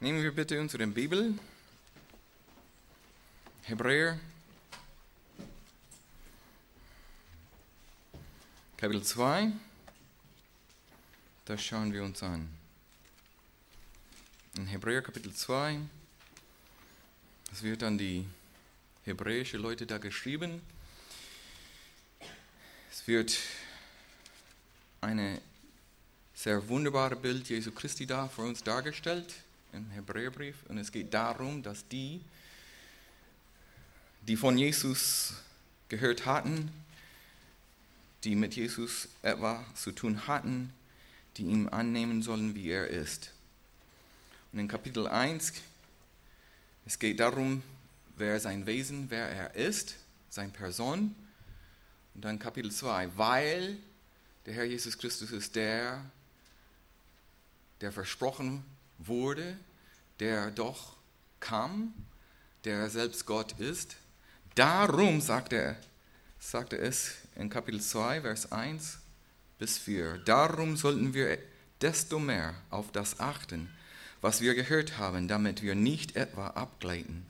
Nehmen 0.00 0.22
wir 0.22 0.30
bitte 0.30 0.60
unsere 0.60 0.86
Bibel, 0.86 1.36
Hebräer, 3.62 4.16
Kapitel 8.76 9.02
2. 9.02 9.50
Das 11.46 11.64
schauen 11.64 11.92
wir 11.92 12.04
uns 12.04 12.22
an. 12.22 12.48
In 14.56 14.68
Hebräer 14.68 15.02
Kapitel 15.02 15.34
2, 15.34 15.80
es 17.50 17.64
wird 17.64 17.82
an 17.82 17.98
die 17.98 18.24
hebräische 19.04 19.56
Leute 19.56 19.84
da 19.84 19.98
geschrieben. 19.98 20.62
Es 22.92 23.04
wird 23.08 23.36
eine 25.00 25.42
sehr 26.34 26.68
wunderbare 26.68 27.16
Bild 27.16 27.48
Jesu 27.48 27.72
Christi 27.72 28.06
da 28.06 28.28
vor 28.28 28.44
uns 28.44 28.62
dargestellt 28.62 29.34
im 29.72 29.90
Hebräerbrief. 29.90 30.56
Und 30.68 30.78
es 30.78 30.92
geht 30.92 31.12
darum, 31.14 31.62
dass 31.62 31.86
die, 31.88 32.20
die 34.22 34.36
von 34.36 34.56
Jesus 34.58 35.34
gehört 35.88 36.26
hatten, 36.26 36.70
die 38.24 38.34
mit 38.34 38.56
Jesus 38.56 39.08
etwas 39.22 39.62
zu 39.76 39.92
tun 39.92 40.26
hatten, 40.26 40.72
die 41.36 41.44
ihn 41.44 41.68
annehmen 41.68 42.22
sollen, 42.22 42.54
wie 42.54 42.70
er 42.70 42.88
ist. 42.88 43.32
Und 44.52 44.58
in 44.58 44.68
Kapitel 44.68 45.06
1, 45.06 45.52
es 46.86 46.98
geht 46.98 47.20
darum, 47.20 47.62
wer 48.16 48.40
sein 48.40 48.66
Wesen, 48.66 49.10
wer 49.10 49.28
er 49.28 49.54
ist, 49.54 49.96
seine 50.30 50.52
Person. 50.52 51.14
Und 52.14 52.24
dann 52.24 52.38
Kapitel 52.38 52.72
2, 52.72 53.16
weil 53.16 53.76
der 54.46 54.54
Herr 54.54 54.64
Jesus 54.64 54.98
Christus 54.98 55.30
ist 55.30 55.54
der, 55.54 56.02
der 57.80 57.92
versprochen 57.92 58.64
wurde, 58.98 59.56
der 60.20 60.50
doch 60.50 60.96
kam, 61.40 61.94
der 62.64 62.90
selbst 62.90 63.26
Gott 63.26 63.58
ist. 63.58 63.96
Darum 64.54 65.20
sagt 65.20 65.52
er, 65.52 65.76
sagt 66.38 66.72
er 66.72 66.82
es 66.82 67.14
in 67.36 67.48
Kapitel 67.48 67.80
2, 67.80 68.22
Vers 68.22 68.52
1 68.52 68.98
bis 69.58 69.78
4. 69.78 70.18
Darum 70.18 70.76
sollten 70.76 71.14
wir 71.14 71.38
desto 71.80 72.18
mehr 72.18 72.54
auf 72.70 72.90
das 72.92 73.20
achten, 73.20 73.68
was 74.20 74.40
wir 74.40 74.54
gehört 74.54 74.98
haben, 74.98 75.28
damit 75.28 75.62
wir 75.62 75.74
nicht 75.74 76.16
etwa 76.16 76.48
abgleiten. 76.48 77.26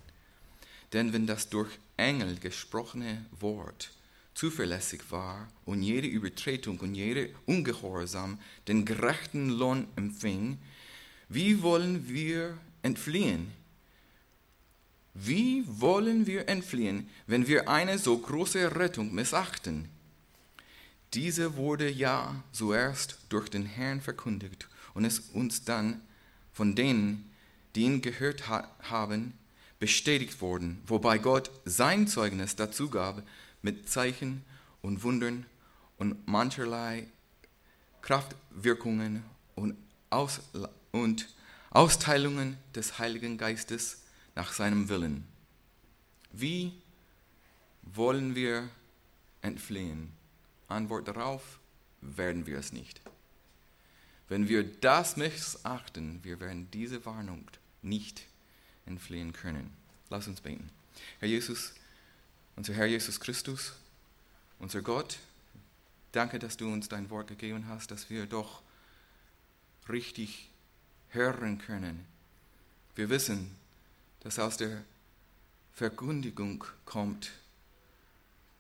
Denn 0.93 1.13
wenn 1.13 1.27
das 1.27 1.51
durch 1.51 1.71
Engel 1.97 2.39
gesprochene 2.39 3.25
Wort 3.41 3.93
zuverlässig 4.35 5.11
war 5.11 5.49
und 5.67 5.83
jede 5.83 6.07
Übertretung 6.07 6.79
und 6.79 6.95
jede 6.95 7.31
Ungehorsam 7.45 8.39
den 8.69 8.85
gerechten 8.85 9.51
Lohn 9.51 9.89
empfing, 9.97 10.59
wie 11.29 11.63
wollen 11.63 12.09
wir 12.09 12.57
entfliehen? 12.83 13.53
Wie 15.15 15.65
wollen 15.67 16.27
wir 16.27 16.49
entfliehen, 16.49 17.09
wenn 17.27 17.47
wir 17.47 17.69
eine 17.69 17.99
so 17.99 18.17
große 18.17 18.77
Rettung 18.77 19.15
missachten? 19.15 19.89
Diese 21.15 21.57
wurde 21.57 21.91
ja 21.91 22.43
zuerst 22.53 23.19
durch 23.29 23.49
den 23.49 23.67
Herrn 23.67 24.01
verkündigt 24.01 24.69
und 24.95 25.05
ist 25.05 25.35
uns 25.35 25.65
dann 25.65 26.01
von 26.53 26.75
denen, 26.75 27.31
die 27.75 27.83
ihn 27.83 28.01
gehört 28.03 28.49
ha 28.49 28.69
haben, 28.83 29.35
bestätigt 29.79 30.41
worden, 30.41 30.83
wobei 30.87 31.19
Gott 31.19 31.51
sein 31.65 32.09
Zeugnis 32.09 32.57
dazu 32.57 32.91
gab 32.91 33.23
mit 33.63 33.89
Zeichen 33.89 34.45
und 34.83 35.03
Wundern 35.03 35.47
und 35.99 36.27
mancherlei 36.27 37.07
Kraftwirkungen 38.03 39.23
und, 39.55 39.77
Aus 40.11 40.41
und 40.93 41.29
Austeilungen 41.71 42.57
des 42.75 42.99
Heiligen 42.99 43.39
Geistes 43.39 44.03
nach 44.35 44.53
seinem 44.53 44.89
Willen. 44.89 45.27
Wie 46.33 46.73
wollen 47.83 48.35
wir 48.35 48.69
entfliehen? 49.43 50.13
Antwort 50.69 51.09
darauf, 51.09 51.59
werden 52.01 52.47
wir 52.47 52.59
es 52.59 52.73
nicht. 52.73 53.01
Wenn 54.29 54.49
wir 54.49 54.63
das 54.63 55.17
missachten, 55.17 56.23
wir 56.23 56.39
werden 56.41 56.71
diese 56.71 57.05
Warnung 57.07 57.49
nicht 57.83 58.23
entfliehen 58.87 59.33
können. 59.33 59.73
Lass 60.11 60.29
uns 60.29 60.41
beten. 60.41 60.71
Herr 61.19 61.29
Jesus, 61.29 61.73
unser 62.57 62.75
Herr 62.75 62.87
Jesus 62.87 63.21
Christus, 63.21 63.73
unser 64.59 64.83
Gott, 64.83 65.19
danke, 66.13 66.39
dass 66.39 66.57
du 66.57 66.71
uns 66.71 66.89
dein 66.89 67.09
Wort 67.11 67.29
gegeben 67.29 67.67
hast, 67.69 67.91
dass 67.91 68.11
wir 68.11 68.27
doch 68.27 68.63
richtig 69.89 70.51
hören 71.11 71.59
können. 71.59 72.07
Wir 72.95 73.09
wissen, 73.11 73.57
dass 74.21 74.39
aus 74.39 74.57
der 74.57 74.85
Verkündigung 75.73 76.65
kommt 76.85 77.31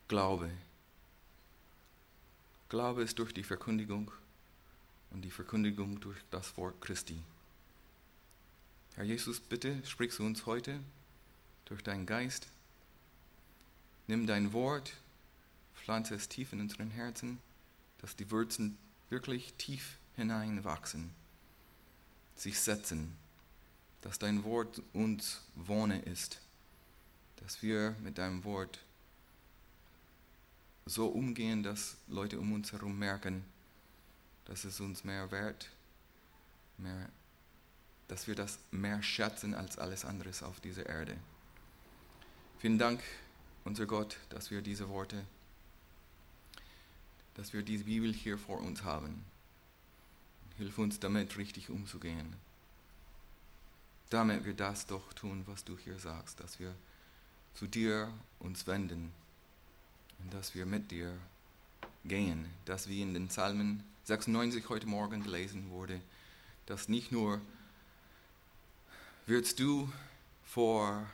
Glaube. 0.06 0.50
Glaube 2.68 3.02
ist 3.02 3.18
durch 3.18 3.34
die 3.34 3.42
Verkündigung 3.42 4.10
und 5.10 5.22
die 5.22 5.30
Verkündigung 5.30 6.00
durch 6.00 6.18
das 6.30 6.56
Wort 6.56 6.80
Christi. 6.80 7.20
Herr 8.94 9.04
Jesus, 9.04 9.40
bitte 9.40 9.84
sprich 9.86 10.12
zu 10.12 10.22
uns 10.22 10.46
heute 10.46 10.80
durch 11.64 11.82
deinen 11.82 12.06
Geist. 12.06 12.46
Nimm 14.06 14.26
dein 14.26 14.52
Wort, 14.52 14.92
pflanze 15.76 16.14
es 16.14 16.28
tief 16.28 16.52
in 16.52 16.60
unseren 16.60 16.90
Herzen, 16.90 17.38
dass 17.98 18.16
die 18.16 18.30
Wurzeln 18.30 18.78
wirklich 19.10 19.54
tief 19.54 19.98
hineinwachsen, 20.16 21.10
sich 22.40 22.60
setzen, 22.60 23.16
dass 24.00 24.18
dein 24.18 24.44
Wort 24.44 24.82
uns 24.92 25.40
Wohne 25.54 26.00
ist, 26.00 26.40
dass 27.36 27.62
wir 27.62 27.96
mit 28.02 28.18
deinem 28.18 28.44
Wort 28.44 28.78
so 30.86 31.06
umgehen, 31.06 31.62
dass 31.62 31.96
Leute 32.06 32.38
um 32.38 32.52
uns 32.52 32.72
herum 32.72 32.98
merken, 32.98 33.44
dass 34.44 34.64
es 34.64 34.80
uns 34.80 35.04
mehr 35.04 35.30
wert, 35.30 35.68
mehr, 36.78 37.08
dass 38.06 38.26
wir 38.26 38.34
das 38.34 38.58
mehr 38.70 39.02
schätzen 39.02 39.54
als 39.54 39.78
alles 39.78 40.04
andere 40.04 40.30
auf 40.46 40.60
dieser 40.60 40.86
Erde. 40.86 41.16
Vielen 42.58 42.78
Dank, 42.78 43.02
unser 43.64 43.86
Gott, 43.86 44.16
dass 44.30 44.50
wir 44.50 44.62
diese 44.62 44.88
Worte, 44.88 45.24
dass 47.34 47.52
wir 47.52 47.62
diese 47.62 47.84
Bibel 47.84 48.12
hier 48.12 48.38
vor 48.38 48.58
uns 48.60 48.82
haben. 48.82 49.24
Hilf 50.58 50.76
uns 50.78 51.00
damit 51.00 51.36
richtig 51.38 51.70
umzugehen. 51.70 52.34
Damit 54.10 54.44
wir 54.44 54.54
das 54.54 54.86
doch 54.86 55.12
tun, 55.12 55.44
was 55.46 55.64
du 55.64 55.78
hier 55.78 55.98
sagst, 55.98 56.40
dass 56.40 56.58
wir 56.58 56.74
zu 57.54 57.66
dir 57.66 58.12
uns 58.40 58.66
wenden 58.66 59.12
und 60.18 60.34
dass 60.34 60.54
wir 60.54 60.66
mit 60.66 60.90
dir 60.90 61.16
gehen, 62.04 62.46
dass 62.64 62.88
wie 62.88 63.02
in 63.02 63.14
den 63.14 63.28
Psalmen 63.28 63.84
96 64.04 64.68
heute 64.68 64.86
Morgen 64.86 65.22
gelesen 65.22 65.70
wurde, 65.70 66.00
dass 66.66 66.88
nicht 66.88 67.12
nur 67.12 67.40
wirst 69.26 69.60
du 69.60 69.92
vor 70.44 71.06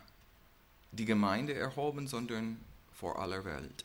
die 0.92 1.04
Gemeinde 1.04 1.54
erhoben, 1.54 2.06
sondern 2.06 2.58
vor 2.94 3.18
aller 3.18 3.44
Welt. 3.44 3.84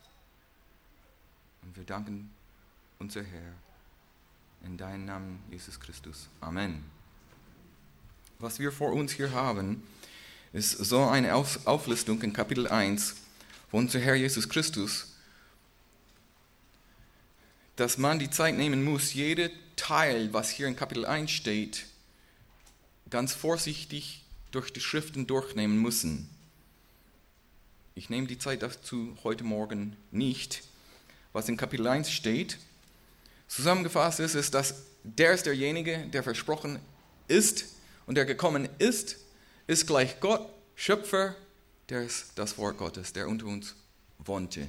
Und 1.63 1.75
wir 1.75 1.83
danken 1.83 2.31
unser 2.99 3.23
Herr 3.23 3.53
in 4.63 4.77
deinem 4.77 5.05
Namen, 5.05 5.39
Jesus 5.49 5.79
Christus. 5.79 6.27
Amen. 6.41 6.83
Was 8.39 8.59
wir 8.59 8.71
vor 8.71 8.93
uns 8.93 9.11
hier 9.11 9.31
haben, 9.31 9.83
ist 10.53 10.71
so 10.71 11.03
eine 11.05 11.35
Auflistung 11.35 12.21
in 12.21 12.33
Kapitel 12.33 12.67
1 12.67 13.15
von 13.69 13.81
unser 13.81 13.99
Herr 13.99 14.15
Jesus 14.15 14.49
Christus, 14.49 15.13
dass 17.75 17.97
man 17.97 18.19
die 18.19 18.29
Zeit 18.29 18.55
nehmen 18.55 18.83
muss, 18.83 19.13
jede 19.13 19.51
Teil, 19.75 20.33
was 20.33 20.49
hier 20.49 20.67
in 20.67 20.75
Kapitel 20.75 21.05
1 21.05 21.31
steht, 21.31 21.85
ganz 23.09 23.33
vorsichtig 23.33 24.23
durch 24.51 24.73
die 24.73 24.81
Schriften 24.81 25.27
durchnehmen 25.27 25.81
müssen. 25.81 26.29
Ich 27.95 28.09
nehme 28.09 28.27
die 28.27 28.39
Zeit 28.39 28.61
dazu 28.63 29.17
heute 29.23 29.43
Morgen 29.43 29.95
nicht. 30.11 30.63
Was 31.33 31.47
in 31.47 31.57
Kapitel 31.57 31.85
1 31.87 32.09
steht, 32.11 32.57
zusammengefasst 33.49 34.21
ist, 34.21 34.35
ist, 34.35 34.53
dass 34.53 34.75
der 35.03 35.33
ist 35.33 35.45
derjenige, 35.45 36.05
der 36.13 36.23
versprochen 36.23 36.79
ist 37.27 37.65
und 38.05 38.15
der 38.15 38.25
gekommen 38.25 38.69
ist, 38.77 39.17
ist 39.67 39.85
gleich 39.85 40.19
Gott, 40.19 40.47
Schöpfer, 40.75 41.35
der 41.89 42.03
ist 42.03 42.31
das 42.35 42.57
Wort 42.57 42.77
Gottes, 42.77 43.11
der 43.11 43.27
unter 43.27 43.47
uns 43.47 43.75
wohnte. 44.19 44.67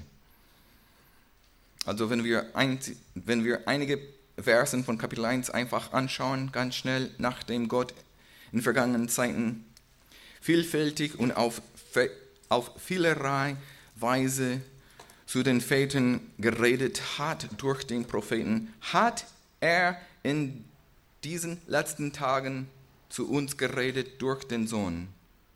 Also 1.85 2.11
wenn 2.11 2.25
wir, 2.25 2.55
ein, 2.57 2.79
wenn 3.15 3.45
wir 3.45 3.67
einige 3.69 4.01
Versen 4.39 4.85
von 4.85 4.99
Kapitel 4.99 5.25
1 5.25 5.51
einfach 5.51 5.93
anschauen, 5.93 6.51
ganz 6.53 6.75
schnell, 6.75 7.11
nachdem 7.19 7.69
Gott 7.69 7.95
in 8.53 8.63
vergangenen 8.63 9.09
Zeiten 9.09 9.65
vielfältig 10.41 11.19
und 11.19 11.33
auf, 11.33 11.63
auf 12.49 12.71
vielerlei 12.79 13.57
Weise 13.97 14.61
zu 15.31 15.45
den 15.45 15.61
Vätern 15.61 16.21
geredet 16.39 17.17
hat 17.17 17.47
durch 17.59 17.85
den 17.85 18.05
Propheten, 18.05 18.75
hat 18.81 19.27
er 19.61 19.97
in 20.25 20.65
diesen 21.23 21.63
letzten 21.69 22.13
Tagen 22.13 22.69
zu 23.11 23.31
uns 23.31 23.57
geredet 23.57 24.21
durch 24.21 24.43
den 24.43 24.67
Sohn. 24.67 25.07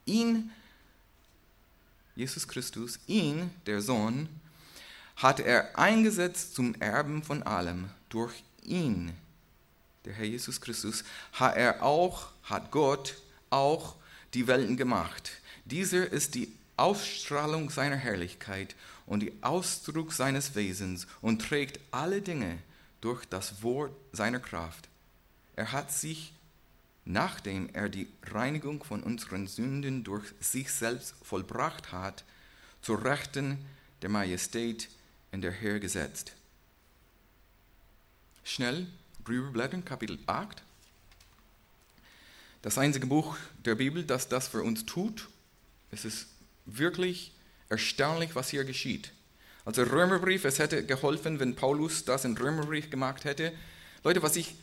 Ihn, 0.06 0.52
Jesus 2.14 2.46
Christus, 2.46 3.00
ihn, 3.08 3.50
der 3.66 3.82
Sohn, 3.82 4.28
hat 5.16 5.40
er 5.40 5.76
eingesetzt 5.76 6.54
zum 6.54 6.76
Erben 6.76 7.24
von 7.24 7.42
allem. 7.42 7.90
Durch 8.10 8.44
ihn, 8.62 9.12
der 10.04 10.12
Herr 10.12 10.26
Jesus 10.26 10.60
Christus, 10.60 11.02
hat 11.32 11.56
er 11.56 11.82
auch, 11.82 12.28
hat 12.44 12.70
Gott 12.70 13.16
auch 13.50 13.96
die 14.34 14.46
Welten 14.46 14.76
gemacht. 14.76 15.32
Dieser 15.64 16.12
ist 16.12 16.36
die 16.36 16.52
Ausstrahlung 16.76 17.70
seiner 17.70 17.96
Herrlichkeit 17.96 18.76
und 19.06 19.20
die 19.20 19.32
Ausdruck 19.42 20.12
seines 20.12 20.54
Wesens 20.54 21.06
und 21.20 21.42
trägt 21.42 21.80
alle 21.90 22.22
Dinge 22.22 22.58
durch 23.00 23.24
das 23.26 23.62
Wort 23.62 23.92
seiner 24.12 24.40
Kraft. 24.40 24.88
Er 25.56 25.72
hat 25.72 25.92
sich, 25.92 26.32
nachdem 27.04 27.68
er 27.74 27.88
die 27.88 28.08
Reinigung 28.22 28.82
von 28.82 29.02
unseren 29.02 29.46
Sünden 29.46 30.04
durch 30.04 30.24
sich 30.40 30.72
selbst 30.72 31.14
vollbracht 31.22 31.92
hat, 31.92 32.24
zur 32.80 33.04
Rechten 33.04 33.58
der 34.02 34.08
Majestät 34.08 34.88
in 35.32 35.42
der 35.42 35.52
Herr 35.52 35.80
gesetzt. 35.80 36.32
Schnell 38.42 38.86
rüberblättern, 39.26 39.84
Kapitel 39.84 40.18
8. 40.26 40.62
Das 42.62 42.78
einzige 42.78 43.06
Buch 43.06 43.36
der 43.64 43.74
Bibel, 43.74 44.04
das 44.04 44.28
das 44.28 44.48
für 44.48 44.62
uns 44.62 44.86
tut. 44.86 45.28
Es 45.90 46.04
ist 46.04 46.28
wirklich 46.64 47.33
erstaunlich, 47.68 48.34
was 48.34 48.50
hier 48.50 48.64
geschieht. 48.64 49.12
Also 49.64 49.82
Römerbrief, 49.82 50.44
es 50.44 50.58
hätte 50.58 50.84
geholfen, 50.84 51.40
wenn 51.40 51.56
Paulus 51.56 52.04
das 52.04 52.24
in 52.24 52.36
Römerbrief 52.36 52.90
gemacht 52.90 53.24
hätte. 53.24 53.52
Leute, 54.02 54.22
was 54.22 54.36
ich 54.36 54.54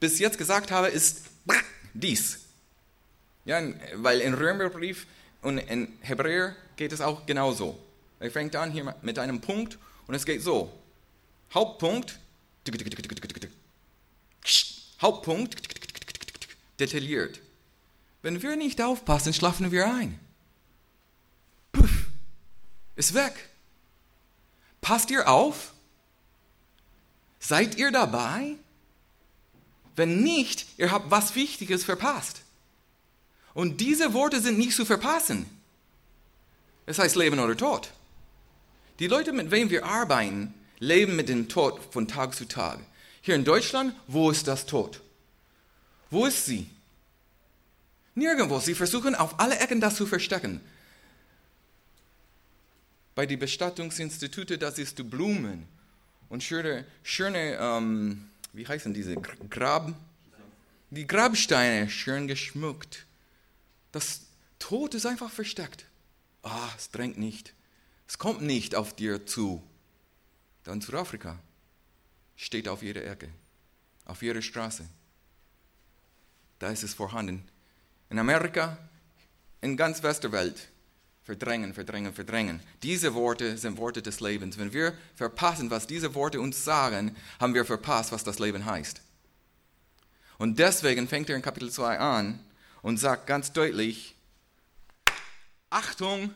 bis 0.00 0.18
jetzt 0.18 0.38
gesagt 0.38 0.70
habe, 0.70 0.88
ist 0.88 1.22
dies. 1.94 2.40
Ja, 3.44 3.62
weil 3.94 4.20
in 4.20 4.34
Römerbrief 4.34 5.06
und 5.42 5.58
in 5.58 5.96
Hebräer 6.00 6.56
geht 6.76 6.92
es 6.92 7.00
auch 7.00 7.24
genauso. 7.26 7.78
Er 8.20 8.30
fängt 8.30 8.56
an 8.56 8.72
hier 8.72 8.96
mit 9.02 9.18
einem 9.18 9.40
Punkt 9.40 9.78
und 10.06 10.14
es 10.14 10.26
geht 10.26 10.42
so. 10.42 10.72
Hauptpunkt, 11.54 12.18
Hauptpunkt, 15.00 15.56
detailliert. 16.80 17.40
Wenn 18.22 18.42
wir 18.42 18.56
nicht 18.56 18.82
aufpassen, 18.82 19.32
schlafen 19.32 19.70
wir 19.70 19.86
ein. 19.86 20.18
Ist 22.98 23.14
weg. 23.14 23.32
Passt 24.80 25.08
ihr 25.10 25.28
auf? 25.28 25.72
Seid 27.38 27.76
ihr 27.76 27.92
dabei? 27.92 28.56
Wenn 29.94 30.22
nicht, 30.24 30.66
ihr 30.78 30.90
habt 30.90 31.08
was 31.08 31.36
Wichtiges 31.36 31.84
verpasst. 31.84 32.40
Und 33.54 33.80
diese 33.80 34.14
Worte 34.14 34.40
sind 34.40 34.58
nicht 34.58 34.72
zu 34.72 34.84
verpassen. 34.84 35.46
Es 36.86 36.98
heißt 36.98 37.14
Leben 37.14 37.38
oder 37.38 37.56
Tod. 37.56 37.92
Die 38.98 39.06
Leute, 39.06 39.32
mit 39.32 39.52
wem 39.52 39.70
wir 39.70 39.86
arbeiten, 39.86 40.52
leben 40.80 41.14
mit 41.14 41.28
dem 41.28 41.48
Tod 41.48 41.80
von 41.92 42.08
Tag 42.08 42.34
zu 42.34 42.46
Tag. 42.48 42.80
Hier 43.20 43.36
in 43.36 43.44
Deutschland, 43.44 43.94
wo 44.08 44.28
ist 44.32 44.48
das 44.48 44.66
Tod? 44.66 45.00
Wo 46.10 46.26
ist 46.26 46.46
sie? 46.46 46.68
Nirgendwo. 48.16 48.58
Sie 48.58 48.74
versuchen 48.74 49.14
auf 49.14 49.38
alle 49.38 49.56
Ecken 49.60 49.80
das 49.80 49.94
zu 49.94 50.04
verstecken. 50.04 50.60
Bei 53.18 53.26
den 53.26 53.40
Bestattungsinstituten, 53.40 54.60
das 54.60 54.78
ist 54.78 54.96
die 54.96 55.02
Blumen 55.02 55.66
und 56.28 56.40
schöne, 56.44 56.86
schöne 57.02 57.58
ähm, 57.60 58.30
wie 58.52 58.64
heißen 58.64 58.94
diese, 58.94 59.16
Grab, 59.16 59.92
die 60.90 61.04
Grabsteine 61.04 61.90
schön 61.90 62.28
geschmückt. 62.28 63.06
Das 63.90 64.20
Tod 64.60 64.94
ist 64.94 65.04
einfach 65.04 65.32
versteckt. 65.32 65.84
Ah, 66.44 66.70
es 66.76 66.92
drängt 66.92 67.18
nicht. 67.18 67.54
Es 68.06 68.18
kommt 68.18 68.42
nicht 68.42 68.76
auf 68.76 68.94
dir 68.94 69.26
zu. 69.26 69.64
Dann 70.62 70.80
Südafrika 70.80 71.40
steht 72.36 72.68
auf 72.68 72.84
jeder 72.84 73.04
Ecke, 73.04 73.30
auf 74.04 74.22
jeder 74.22 74.42
Straße. 74.42 74.84
Da 76.60 76.70
ist 76.70 76.84
es 76.84 76.94
vorhanden. 76.94 77.42
In 78.10 78.20
Amerika, 78.20 78.78
in 79.60 79.76
ganz 79.76 80.04
Westerwelt, 80.04 80.68
verdrängen, 81.28 81.74
verdrängen, 81.74 82.14
verdrängen. 82.14 82.58
Diese 82.82 83.12
Worte 83.12 83.58
sind 83.58 83.76
Worte 83.76 84.00
des 84.00 84.20
Lebens. 84.20 84.56
Wenn 84.56 84.72
wir 84.72 84.94
verpassen, 85.14 85.70
was 85.70 85.86
diese 85.86 86.14
Worte 86.14 86.40
uns 86.40 86.64
sagen, 86.64 87.14
haben 87.38 87.52
wir 87.52 87.66
verpasst, 87.66 88.12
was 88.12 88.24
das 88.24 88.38
Leben 88.38 88.64
heißt. 88.64 89.02
Und 90.38 90.58
deswegen 90.58 91.06
fängt 91.06 91.28
er 91.28 91.36
in 91.36 91.42
Kapitel 91.42 91.70
2 91.70 91.98
an 91.98 92.40
und 92.80 92.96
sagt 92.96 93.26
ganz 93.26 93.52
deutlich, 93.52 94.16
Achtung, 95.68 96.34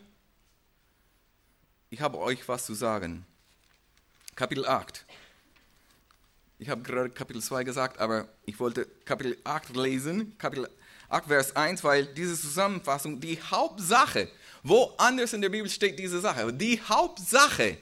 ich 1.89 2.03
habe 2.03 2.19
euch 2.19 2.47
was 2.47 2.67
zu 2.67 2.75
sagen. 2.75 3.25
Kapitel 4.37 4.67
8. 4.67 5.07
Ich 6.59 6.69
habe 6.69 6.83
gerade 6.83 7.09
Kapitel 7.09 7.41
2 7.41 7.65
gesagt, 7.65 7.99
aber 7.99 8.29
ich 8.45 8.61
wollte 8.61 8.87
Kapitel 9.07 9.39
8 9.45 9.75
lesen, 9.75 10.37
Kapitel 10.37 10.69
8, 11.09 11.29
Vers 11.29 11.57
1, 11.57 11.83
weil 11.83 12.05
diese 12.07 12.39
Zusammenfassung 12.39 13.21
die 13.21 13.41
Hauptsache, 13.41 14.29
wo 14.63 14.95
anders 14.99 15.33
in 15.33 15.43
der 15.43 15.49
Bibel 15.49 15.69
steht 15.69 15.99
diese 15.99 16.21
Sache, 16.21 16.53
die 16.53 16.81
Hauptsache. 16.81 17.79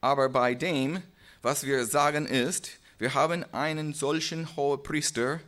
Aber 0.00 0.28
bei 0.28 0.54
dem, 0.54 1.02
was 1.42 1.64
wir 1.64 1.84
sagen 1.86 2.26
ist, 2.26 2.70
wir 2.98 3.14
haben 3.14 3.44
einen 3.52 3.94
solchen 3.94 4.56
hohen 4.56 4.82
Priester, 4.82 5.40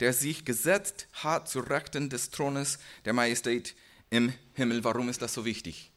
der 0.00 0.12
sich 0.12 0.44
gesetzt 0.44 1.08
hat 1.12 1.48
zu 1.48 1.60
Rechten 1.60 2.10
des 2.10 2.30
Thrones 2.30 2.78
der 3.04 3.12
Majestät 3.12 3.74
im 4.10 4.32
Himmel. 4.54 4.84
Warum 4.84 5.08
ist 5.08 5.22
das 5.22 5.34
so 5.34 5.44
wichtig? 5.44 5.90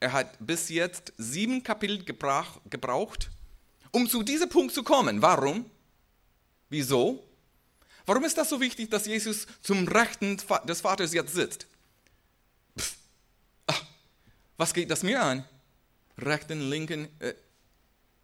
Er 0.00 0.12
hat 0.12 0.36
bis 0.38 0.68
jetzt 0.68 1.12
sieben 1.16 1.62
Kapitel 1.62 2.04
gebraucht, 2.04 3.30
um 3.90 4.08
zu 4.08 4.22
diesem 4.22 4.48
Punkt 4.48 4.74
zu 4.74 4.82
kommen. 4.82 5.22
Warum? 5.22 5.70
Wieso? 6.68 7.24
Warum 8.06 8.24
ist 8.24 8.36
das 8.36 8.48
so 8.50 8.60
wichtig, 8.60 8.90
dass 8.90 9.06
Jesus 9.06 9.46
zum 9.62 9.88
Rechten 9.88 10.38
des 10.66 10.80
Vaters 10.80 11.14
jetzt 11.14 11.34
sitzt? 11.34 11.66
Ach, 13.66 13.82
was 14.56 14.74
geht 14.74 14.90
das 14.90 15.02
mir 15.02 15.22
an? 15.22 15.44
Rechten, 16.18 16.68
linken, 16.68 17.08
äh, 17.20 17.34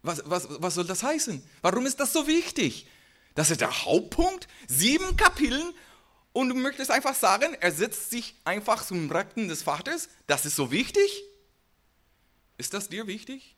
was, 0.03 0.21
was, 0.25 0.47
was 0.49 0.75
soll 0.75 0.85
das 0.85 1.03
heißen? 1.03 1.43
Warum 1.61 1.85
ist 1.85 1.99
das 1.99 2.13
so 2.13 2.27
wichtig? 2.27 2.87
Das 3.35 3.49
ist 3.49 3.61
der 3.61 3.85
Hauptpunkt. 3.85 4.47
Sieben 4.67 5.15
Kapiteln 5.17 5.73
und 6.33 6.49
du 6.49 6.55
möchtest 6.55 6.91
einfach 6.91 7.15
sagen, 7.15 7.55
er 7.59 7.71
sitzt 7.71 8.09
sich 8.09 8.35
einfach 8.45 8.85
zum 8.85 9.11
Rechten 9.11 9.47
des 9.47 9.63
Vaters. 9.63 10.09
Das 10.27 10.45
ist 10.45 10.55
so 10.55 10.71
wichtig? 10.71 11.23
Ist 12.57 12.73
das 12.73 12.89
dir 12.89 13.07
wichtig? 13.07 13.57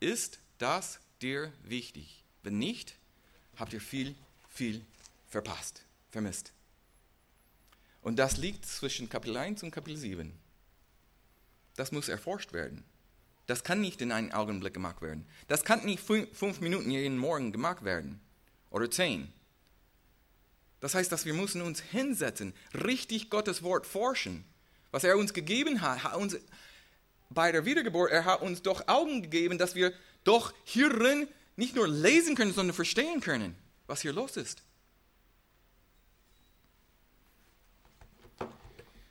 Ist 0.00 0.40
das 0.58 0.98
dir 1.20 1.52
wichtig? 1.62 2.24
Wenn 2.42 2.58
nicht, 2.58 2.96
habt 3.56 3.72
ihr 3.72 3.80
viel, 3.80 4.14
viel 4.48 4.84
verpasst, 5.28 5.82
vermisst. 6.10 6.52
Und 8.02 8.18
das 8.18 8.36
liegt 8.36 8.66
zwischen 8.66 9.08
Kapitel 9.08 9.36
1 9.36 9.62
und 9.62 9.70
Kapitel 9.70 9.96
7. 9.96 10.32
Das 11.76 11.92
muss 11.92 12.08
erforscht 12.08 12.52
werden. 12.52 12.84
Das 13.46 13.64
kann 13.64 13.80
nicht 13.80 14.00
in 14.00 14.12
einem 14.12 14.32
Augenblick 14.32 14.74
gemacht 14.74 15.02
werden. 15.02 15.26
Das 15.48 15.64
kann 15.64 15.84
nicht 15.84 16.02
fünf 16.02 16.60
Minuten 16.60 16.90
jeden 16.90 17.18
Morgen 17.18 17.52
gemacht 17.52 17.84
werden. 17.84 18.20
Oder 18.70 18.90
zehn. 18.90 19.32
Das 20.80 20.94
heißt, 20.94 21.12
dass 21.12 21.26
wir 21.26 21.34
müssen 21.34 21.62
uns 21.62 21.80
hinsetzen, 21.80 22.54
richtig 22.74 23.30
Gottes 23.30 23.62
Wort 23.62 23.86
forschen. 23.86 24.44
Was 24.90 25.04
er 25.04 25.16
uns 25.16 25.32
gegeben 25.32 25.80
hat, 25.80 26.02
hat 26.02 26.16
uns 26.16 26.36
bei 27.30 27.52
der 27.52 27.64
Wiedergeburt, 27.64 28.10
er 28.10 28.24
hat 28.24 28.42
uns 28.42 28.62
doch 28.62 28.88
Augen 28.88 29.22
gegeben, 29.22 29.58
dass 29.58 29.74
wir 29.74 29.92
doch 30.24 30.52
hierin 30.64 31.28
nicht 31.56 31.74
nur 31.74 31.88
lesen 31.88 32.34
können, 32.34 32.52
sondern 32.52 32.74
verstehen 32.74 33.20
können, 33.20 33.54
was 33.86 34.02
hier 34.02 34.12
los 34.12 34.36
ist. 34.36 34.62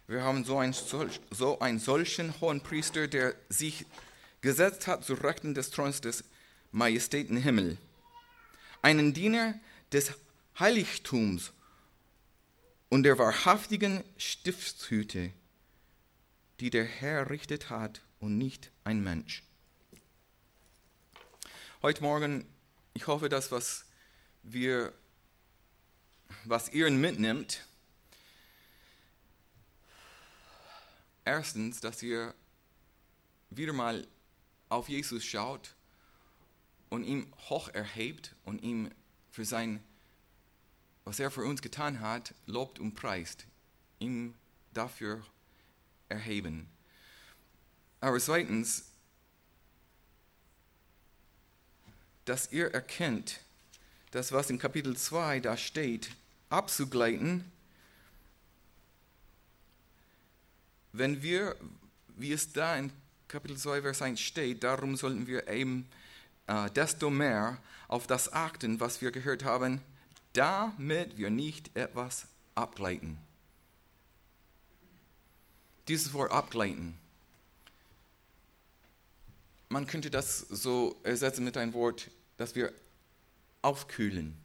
Wir 0.08 0.24
haben 0.24 0.44
so 0.44 0.58
einen, 0.58 0.74
so 0.74 1.60
einen 1.60 1.80
solchen 1.80 2.40
hohen 2.42 2.62
Priester, 2.62 3.08
der 3.08 3.34
sich 3.48 3.86
gesetzt 4.42 4.88
hat 4.88 5.06
zu 5.06 5.14
Rechten 5.14 5.54
des 5.54 5.72
Throns 5.72 6.02
des 6.02 6.26
Majestäten 6.72 7.38
Himmel. 7.38 7.78
Einen 8.82 9.14
Diener 9.14 9.54
des 9.94 10.12
Heiligtums 10.60 11.54
und 12.90 13.04
der 13.04 13.18
wahrhaftigen 13.18 14.04
Stiftshüte, 14.18 15.32
die 16.60 16.70
der 16.70 16.84
Herr 16.84 17.20
errichtet 17.20 17.70
hat 17.70 18.02
und 18.20 18.38
nicht 18.38 18.72
ein 18.84 19.02
Mensch. 19.02 19.44
Heute 21.84 22.04
Morgen, 22.04 22.46
ich 22.94 23.08
hoffe, 23.08 23.28
dass 23.28 23.52
was 23.52 23.86
wir, 24.44 24.94
was 26.44 26.70
ihr 26.70 26.92
mitnimmt, 26.92 27.66
erstens, 31.26 31.80
dass 31.80 32.04
ihr 32.04 32.36
wieder 33.50 33.74
mal 33.74 34.08
auf 34.70 34.90
Jesus 34.90 35.26
schaut 35.26 35.74
und 36.92 37.04
ihm 37.04 37.34
hoch 37.50 37.70
erhebt 37.70 38.36
und 38.46 38.62
ihm 38.62 38.92
für 39.32 39.44
sein, 39.44 39.84
was 41.04 41.20
er 41.20 41.32
für 41.32 41.44
uns 41.44 41.64
getan 41.64 42.00
hat, 42.00 42.36
lobt 42.46 42.78
und 42.78 42.94
preist. 42.94 43.48
Ihm 43.98 44.36
dafür 44.72 45.26
erheben. 46.10 46.70
Aber 48.02 48.20
zweitens, 48.20 48.91
dass 52.26 52.52
ihr 52.52 52.74
erkennt, 52.74 53.40
das, 54.12 54.32
was 54.32 54.50
in 54.50 54.60
Kapitel 54.60 54.96
2 54.96 55.40
da 55.40 55.58
steht, 55.58 56.12
abzugleiten, 56.50 57.50
wenn 60.94 61.22
wir, 61.22 61.56
wie 62.18 62.34
es 62.34 62.52
da 62.52 62.76
in 62.76 62.92
Kapitel 63.28 63.58
2, 63.58 63.82
Vers 63.82 64.02
1 64.02 64.20
steht, 64.20 64.64
darum 64.64 64.98
sollten 64.98 65.26
wir 65.26 65.48
eben 65.48 65.88
äh, 66.48 66.70
desto 66.72 67.10
mehr 67.10 67.58
auf 67.88 68.08
das 68.08 68.34
achten, 68.34 68.80
was 68.80 69.02
wir 69.02 69.12
gehört 69.12 69.46
haben, 69.46 69.82
damit 70.34 71.18
wir 71.18 71.30
nicht 71.30 71.76
etwas 71.76 72.28
abgleiten. 72.56 73.18
Dieses 75.88 76.14
Wort 76.14 76.32
abgleiten. 76.32 76.98
Man 79.72 79.88
könnte 79.88 80.12
das 80.12 80.40
so 80.40 81.00
ersetzen 81.04 81.46
mit 81.46 81.56
einem 81.56 81.72
Wort, 81.72 82.12
dass 82.36 82.56
wir 82.56 82.74
aufkühlen, 83.62 84.36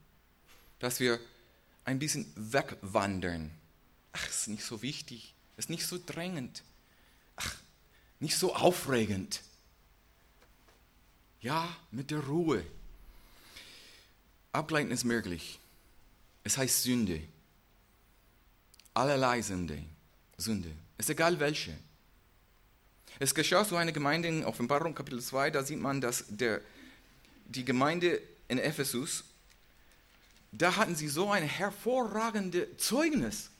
dass 0.78 1.00
wir 1.00 1.18
ein 1.85 1.99
bisschen 1.99 2.33
wegwandern. 2.37 3.50
Ach, 4.12 4.28
ist 4.28 4.47
nicht 4.47 4.62
so 4.62 4.83
wichtig, 4.83 5.35
ist 5.56 5.68
nicht 5.68 5.85
so 5.85 5.99
drängend. 5.99 6.62
Ach, 7.35 7.56
nicht 8.21 8.37
so 8.37 8.54
aufregend. 8.54 9.42
Ja, 11.40 11.76
mit 11.90 12.12
der 12.12 12.21
Ruhe. 12.21 12.64
Abgleiten 14.52 14.92
ist 14.92 15.02
möglich. 15.02 15.59
Es 16.45 16.56
heißt 16.56 16.85
Sünde. 16.85 17.21
Allerlei 18.95 19.42
Sünde. 19.42 19.83
Sünde. 20.38 20.71
Ist 20.99 21.11
egal 21.11 21.40
welche. 21.40 21.76
Es 23.19 23.35
geschah 23.35 23.65
so 23.65 23.77
eine 23.77 23.93
Gemeinde 23.93 24.29
in 24.29 24.45
Offenbarung 24.45 24.95
Kapitel 24.95 25.21
2, 25.21 25.51
da 25.51 25.63
sieht 25.63 25.81
man, 25.81 26.01
dass 26.01 26.25
der, 26.29 26.61
die 27.47 27.65
Gemeinde 27.65 28.21
in 28.49 28.59
Ephesus, 28.59 29.25
da 30.53 30.77
hatten 30.77 30.95
sie 30.95 31.09
so 31.09 31.31
ein 31.31 31.43
hervorragendes 31.43 32.77
Zeugnis. 32.79 33.51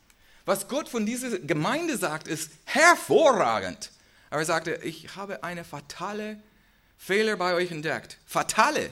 Was 0.45 0.69
Gott 0.69 0.89
von 0.89 1.07
dieser 1.07 1.39
Gemeinde 1.39 1.97
sagt, 1.97 2.29
ist 2.29 2.53
hervorragend. 2.65 3.91
Aber 4.31 4.41
er 4.41 4.47
sagte, 4.47 4.75
ich 4.77 5.17
habe 5.17 5.43
eine 5.43 5.65
fatale 5.65 6.41
Fehler 6.99 7.37
bei 7.37 7.55
euch 7.55 7.71
entdeckt. 7.71 8.19
Fatale. 8.27 8.91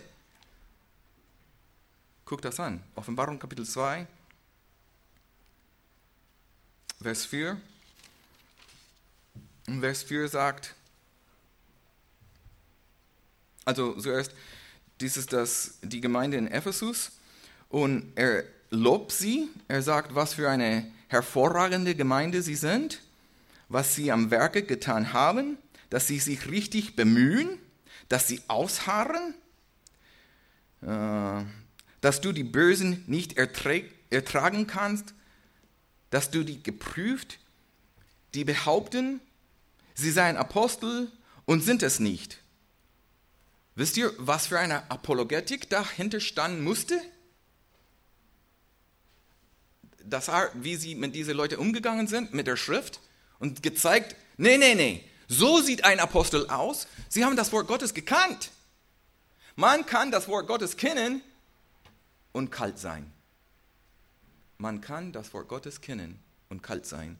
Guck 2.24 2.42
das 2.42 2.58
an. 2.58 2.82
Offenbarung 2.94 3.38
Kapitel 3.38 3.66
2, 3.66 4.06
Vers 7.02 7.26
4. 7.26 7.60
Und 9.66 9.80
Vers 9.80 10.02
4 10.02 10.28
sagt, 10.28 10.74
also 13.64 13.94
zuerst, 13.94 14.32
dies 15.00 15.16
ist 15.16 15.32
das, 15.32 15.78
die 15.82 16.00
Gemeinde 16.00 16.36
in 16.36 16.48
Ephesus. 16.48 17.12
Und 17.68 18.12
er 18.14 18.44
lobt 18.70 19.12
sie, 19.12 19.48
er 19.68 19.82
sagt, 19.82 20.14
was 20.14 20.34
für 20.34 20.50
eine 20.50 20.90
hervorragende 21.08 21.94
Gemeinde 21.94 22.42
sie 22.42 22.56
sind, 22.56 23.00
was 23.68 23.94
sie 23.94 24.12
am 24.12 24.30
Werke 24.30 24.62
getan 24.62 25.12
haben, 25.12 25.56
dass 25.90 26.06
sie 26.06 26.18
sich 26.18 26.50
richtig 26.50 26.96
bemühen, 26.96 27.58
dass 28.08 28.28
sie 28.28 28.42
ausharren, 28.48 29.34
äh, 30.82 31.44
dass 32.00 32.20
du 32.20 32.32
die 32.32 32.44
Bösen 32.44 33.02
nicht 33.06 33.38
ertragen 33.38 34.66
kannst, 34.66 35.14
dass 36.10 36.30
du 36.30 36.44
die 36.44 36.62
geprüft, 36.62 37.38
die 38.34 38.44
behaupten, 38.44 39.20
sie 39.94 40.10
seien 40.10 40.36
Apostel 40.36 41.10
und 41.44 41.62
sind 41.62 41.82
es 41.82 42.00
nicht. 42.00 42.38
Wisst 43.76 43.96
ihr, 43.96 44.12
was 44.18 44.46
für 44.48 44.58
eine 44.58 44.90
Apologetik 44.90 45.68
dahinter 45.68 46.20
standen 46.20 46.62
musste? 46.62 47.00
Das, 50.04 50.30
wie 50.54 50.76
sie 50.76 50.94
mit 50.94 51.14
diesen 51.14 51.36
Leuten 51.36 51.56
umgegangen 51.56 52.06
sind, 52.06 52.34
mit 52.34 52.46
der 52.46 52.56
Schrift 52.56 53.00
und 53.38 53.62
gezeigt, 53.62 54.14
nee, 54.36 54.58
nee, 54.58 54.74
nee, 54.74 55.04
so 55.28 55.60
sieht 55.60 55.84
ein 55.84 55.98
Apostel 55.98 56.48
aus. 56.48 56.86
Sie 57.08 57.24
haben 57.24 57.36
das 57.36 57.52
Wort 57.52 57.66
Gottes 57.66 57.94
gekannt. 57.94 58.50
Man 59.56 59.86
kann 59.86 60.10
das 60.10 60.28
Wort 60.28 60.46
Gottes 60.46 60.76
kennen 60.76 61.22
und 62.32 62.50
kalt 62.50 62.78
sein. 62.78 63.10
Man 64.58 64.80
kann 64.80 65.12
das 65.12 65.32
Wort 65.32 65.48
Gottes 65.48 65.80
kennen 65.80 66.18
und 66.48 66.62
kalt 66.62 66.86
sein. 66.86 67.18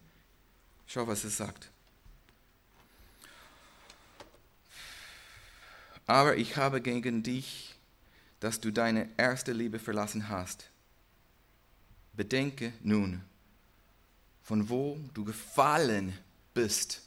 Schau, 0.87 1.07
was 1.07 1.25
es 1.25 1.37
sagt. 1.37 1.71
Aber 6.07 6.37
ich 6.37 6.57
habe 6.57 6.81
gegen 6.81 7.23
dich, 7.23 7.75
dass 8.41 8.61
du 8.61 8.71
deine 8.71 9.09
erste 9.17 9.53
Liebe 9.53 9.79
verlassen 9.79 10.29
hast. 10.29 10.69
Bedenke 12.13 12.73
nun, 12.83 13.23
von 14.43 14.69
wo 14.69 14.99
du 15.15 15.25
gefallen 15.25 16.17
bist. 16.53 17.01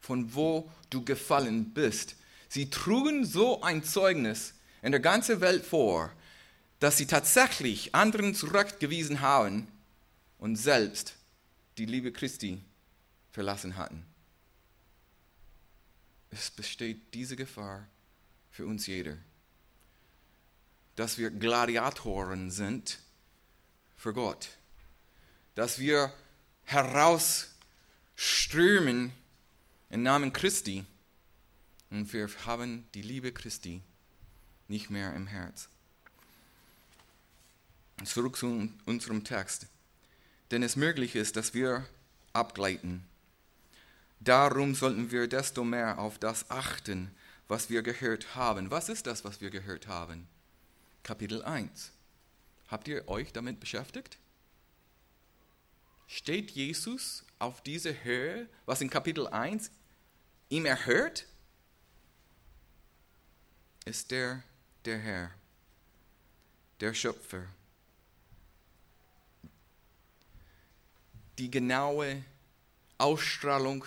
Von 0.00 0.34
wo 0.34 0.70
du 0.90 1.04
gefallen 1.04 1.72
bist. 1.72 2.16
Sie 2.48 2.70
trugen 2.70 3.24
so 3.24 3.62
ein 3.62 3.84
Zeugnis 3.84 4.54
in 4.82 4.92
der 4.92 5.00
ganzen 5.00 5.40
Welt 5.40 5.64
vor, 5.64 6.10
dass 6.80 6.96
sie 6.96 7.06
tatsächlich 7.06 7.94
anderen 7.94 8.34
zurückgewiesen 8.34 9.20
haben 9.20 9.68
und 10.38 10.56
selbst 10.56 11.14
die 11.78 11.86
Liebe 11.86 12.12
Christi 12.12 12.60
verlassen 13.30 13.76
hatten. 13.76 14.04
Es 16.30 16.50
besteht 16.50 17.14
diese 17.14 17.36
Gefahr 17.36 17.86
für 18.52 18.66
uns 18.66 18.86
jeder, 18.86 19.16
dass 20.94 21.18
wir 21.18 21.30
Gladiatoren 21.30 22.50
sind 22.50 22.98
für 23.96 24.12
Gott, 24.12 24.50
dass 25.54 25.78
wir 25.78 26.12
herausströmen 26.64 29.12
im 29.90 30.02
Namen 30.02 30.32
Christi 30.32 30.84
und 31.90 32.12
wir 32.12 32.28
haben 32.46 32.88
die 32.94 33.02
Liebe 33.02 33.32
Christi 33.32 33.82
nicht 34.68 34.90
mehr 34.90 35.14
im 35.14 35.26
Herz. 35.26 35.68
Zurück 38.04 38.36
zu 38.36 38.68
unserem 38.84 39.24
Text. 39.24 39.66
Denn 40.50 40.62
es 40.62 40.76
möglich 40.76 41.14
ist, 41.14 41.36
dass 41.36 41.54
wir 41.54 41.86
abgleiten. 42.32 43.04
Darum 44.20 44.74
sollten 44.74 45.10
wir 45.10 45.28
desto 45.28 45.64
mehr 45.64 45.98
auf 45.98 46.18
das 46.18 46.50
achten, 46.50 47.14
was 47.52 47.68
wir 47.68 47.82
gehört 47.82 48.34
haben. 48.34 48.70
Was 48.70 48.88
ist 48.88 49.06
das, 49.06 49.26
was 49.26 49.42
wir 49.42 49.50
gehört 49.50 49.86
haben? 49.86 50.26
Kapitel 51.02 51.42
1. 51.42 51.92
Habt 52.68 52.88
ihr 52.88 53.06
euch 53.08 53.30
damit 53.30 53.60
beschäftigt? 53.60 54.16
Steht 56.06 56.52
Jesus 56.52 57.26
auf 57.38 57.62
dieser 57.62 58.04
Höhe, 58.04 58.48
was 58.64 58.80
in 58.80 58.88
Kapitel 58.88 59.26
1 59.26 59.70
ihm 60.48 60.64
erhört? 60.64 61.26
Ist 63.84 64.12
der 64.12 64.42
der 64.86 64.96
Herr, 64.96 65.30
der 66.80 66.94
Schöpfer, 66.94 67.46
die 71.36 71.50
genaue 71.50 72.24
Ausstrahlung 72.96 73.84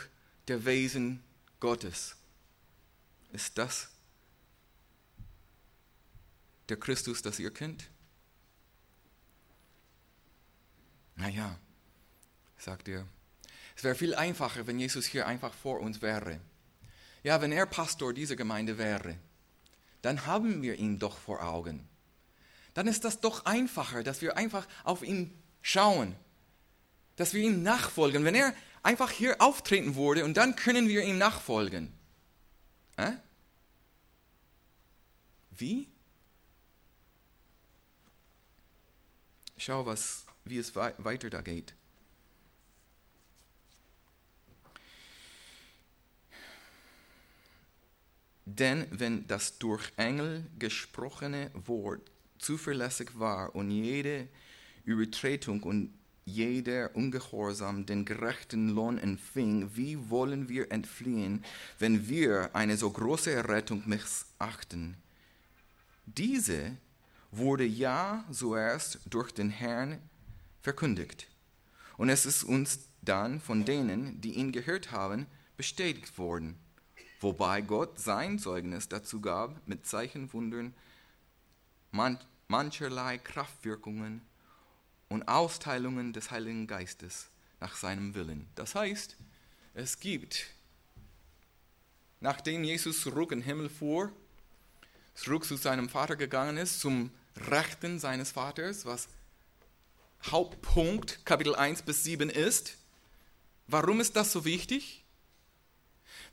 der 0.48 0.66
Wesen 0.66 1.24
Gottes. 1.60 2.16
Ist 3.36 3.58
das 3.58 3.90
der 6.70 6.78
Christus, 6.78 7.22
das 7.22 7.38
ihr 7.38 7.52
kennt? 7.52 7.90
Naja, 11.18 11.60
sagt 12.58 12.88
ihr, 12.88 13.06
es 13.76 13.84
wäre 13.84 13.96
viel 13.96 14.16
einfacher, 14.16 14.68
wenn 14.68 14.80
Jesus 14.80 15.06
hier 15.06 15.28
einfach 15.28 15.54
vor 15.54 15.82
uns 15.82 16.02
wäre. 16.02 16.40
Ja, 17.24 17.42
wenn 17.42 17.52
er 17.52 17.66
Pastor 17.66 18.14
dieser 18.14 18.38
Gemeinde 18.38 18.78
wäre, 18.78 19.18
dann 20.02 20.26
haben 20.26 20.62
wir 20.62 20.76
ihn 20.76 20.98
doch 20.98 21.18
vor 21.18 21.44
Augen. 21.44 21.86
Dann 22.74 22.88
ist 22.88 23.04
das 23.04 23.20
doch 23.20 23.44
einfacher, 23.44 24.02
dass 24.02 24.22
wir 24.22 24.38
einfach 24.38 24.66
auf 24.86 25.04
ihn 25.04 25.38
schauen, 25.62 26.16
dass 27.18 27.34
wir 27.34 27.44
ihm 27.44 27.64
nachfolgen. 27.64 28.24
Wenn 28.24 28.36
er 28.36 28.56
einfach 28.82 29.12
hier 29.12 29.42
auftreten 29.42 29.96
würde 29.96 30.24
und 30.24 30.38
dann 30.38 30.56
können 30.56 30.88
wir 30.88 31.04
ihm 31.04 31.18
nachfolgen. 31.18 31.95
Äh? 32.98 33.14
Wie? 35.52 35.88
Schau, 39.58 39.86
was, 39.86 40.26
wie 40.44 40.58
es 40.58 40.76
weiter 40.76 41.30
da 41.30 41.42
geht. 41.42 41.74
Denn 48.46 48.86
wenn 48.92 49.26
das 49.28 49.58
durch 49.58 49.92
Engel 49.98 50.46
gesprochene 50.60 51.52
Wort 51.54 52.12
zuverlässig 52.38 53.18
war 53.18 53.56
und 53.56 53.72
jede 53.72 54.28
Übertretung 54.84 55.64
und 55.64 55.94
jeder 56.26 56.96
Ungehorsam 56.96 57.86
den 57.86 58.04
gerechten 58.04 58.70
Lohn 58.70 58.98
empfing, 58.98 59.76
wie 59.76 60.10
wollen 60.10 60.50
wir 60.50 60.72
entfliehen, 60.72 61.46
wenn 61.78 62.10
wir 62.10 62.56
eine 62.56 62.78
so 62.78 62.90
große 62.90 63.32
Errettung 63.32 63.84
missachten? 63.86 64.98
Diese 66.08 66.76
wurde 67.32 67.66
ja 67.66 68.26
zuerst 68.32 69.00
durch 69.06 69.32
den 69.32 69.52
Herrn 69.52 70.00
verkündigt. 70.62 71.28
Und 71.98 72.10
es 72.10 72.26
ist 72.26 72.44
uns 72.44 72.90
dann 73.04 73.40
von 73.40 73.64
denen, 73.64 74.20
die 74.20 74.34
ihn 74.34 74.52
gehört 74.52 74.92
haben, 74.92 75.28
bestätigt 75.58 76.18
worden, 76.18 76.58
wobei 77.22 77.62
Gott 77.62 78.00
sein 78.00 78.40
Zeugnis 78.40 78.90
dazu 78.90 79.22
gab 79.22 79.68
mit 79.68 79.86
Zeichen, 79.86 80.34
Wundern, 80.34 80.74
man, 81.92 82.20
mancherlei 82.48 83.20
Kraftwirkungen 83.20 84.22
und 85.10 85.28
Austeilungen 85.28 86.14
des 86.14 86.32
Heiligen 86.32 86.68
Geistes 86.68 87.28
nach 87.60 87.76
seinem 87.76 88.16
Willen. 88.16 88.48
Das 88.56 88.76
heißt, 88.76 89.16
es 89.74 90.00
gibt, 90.00 90.48
nachdem 92.20 92.64
Jesus 92.64 93.02
zurück 93.02 93.32
in 93.32 93.40
den 93.40 93.46
Himmel 93.46 93.70
fuhr, 93.70 94.12
zurück 95.14 95.46
zu 95.46 95.56
seinem 95.58 95.90
Vater 95.90 96.16
gegangen 96.16 96.58
ist, 96.58 96.80
zum 96.80 97.12
Rechten 97.36 98.00
seines 98.00 98.32
Vaters, 98.32 98.86
was 98.86 99.08
Hauptpunkt 100.24 101.26
Kapitel 101.26 101.56
1 101.56 101.84
bis 101.84 102.04
7 102.04 102.30
ist. 102.30 102.78
Warum 103.68 104.00
ist 104.00 104.16
das 104.16 104.32
so 104.32 104.46
wichtig? 104.46 105.04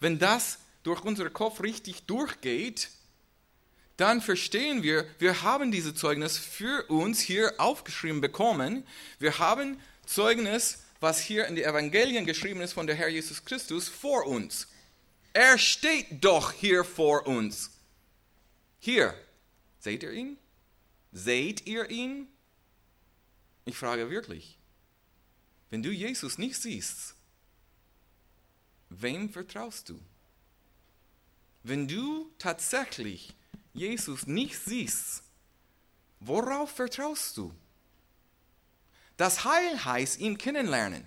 Wenn 0.00 0.18
das 0.18 0.58
durch 0.82 1.02
unseren 1.02 1.32
Kopf 1.32 1.60
richtig 1.60 2.04
durchgeht, 2.06 2.90
dann 4.02 4.20
verstehen 4.20 4.82
wir, 4.82 5.06
wir 5.20 5.42
haben 5.42 5.70
diese 5.70 5.94
Zeugnis 5.94 6.36
für 6.36 6.90
uns 6.90 7.20
hier 7.20 7.54
aufgeschrieben 7.58 8.20
bekommen. 8.20 8.84
Wir 9.20 9.38
haben 9.38 9.80
Zeugnis, 10.06 10.82
was 10.98 11.20
hier 11.20 11.46
in 11.46 11.54
den 11.54 11.64
Evangelien 11.64 12.26
geschrieben 12.26 12.62
ist 12.62 12.72
von 12.72 12.88
der 12.88 12.96
Herr 12.96 13.06
Jesus 13.06 13.44
Christus, 13.44 13.88
vor 13.88 14.26
uns. 14.26 14.66
Er 15.32 15.56
steht 15.56 16.24
doch 16.24 16.50
hier 16.50 16.82
vor 16.82 17.28
uns. 17.28 17.70
Hier. 18.80 19.14
Seht 19.78 20.02
ihr 20.02 20.10
ihn? 20.10 20.36
Seht 21.12 21.68
ihr 21.68 21.88
ihn? 21.88 22.26
Ich 23.66 23.76
frage 23.76 24.10
wirklich. 24.10 24.58
Wenn 25.70 25.84
du 25.84 25.92
Jesus 25.92 26.38
nicht 26.38 26.56
siehst, 26.56 27.14
wem 28.90 29.30
vertraust 29.30 29.90
du? 29.90 30.00
Wenn 31.62 31.86
du 31.86 32.32
tatsächlich 32.38 33.36
Jesus 33.74 34.26
nicht 34.26 34.58
siehst, 34.58 35.22
worauf 36.20 36.70
vertraust 36.70 37.36
du? 37.36 37.54
Das 39.16 39.44
Heil 39.44 39.84
heißt, 39.84 40.20
ihn 40.20 40.38
kennenlernen. 40.38 41.04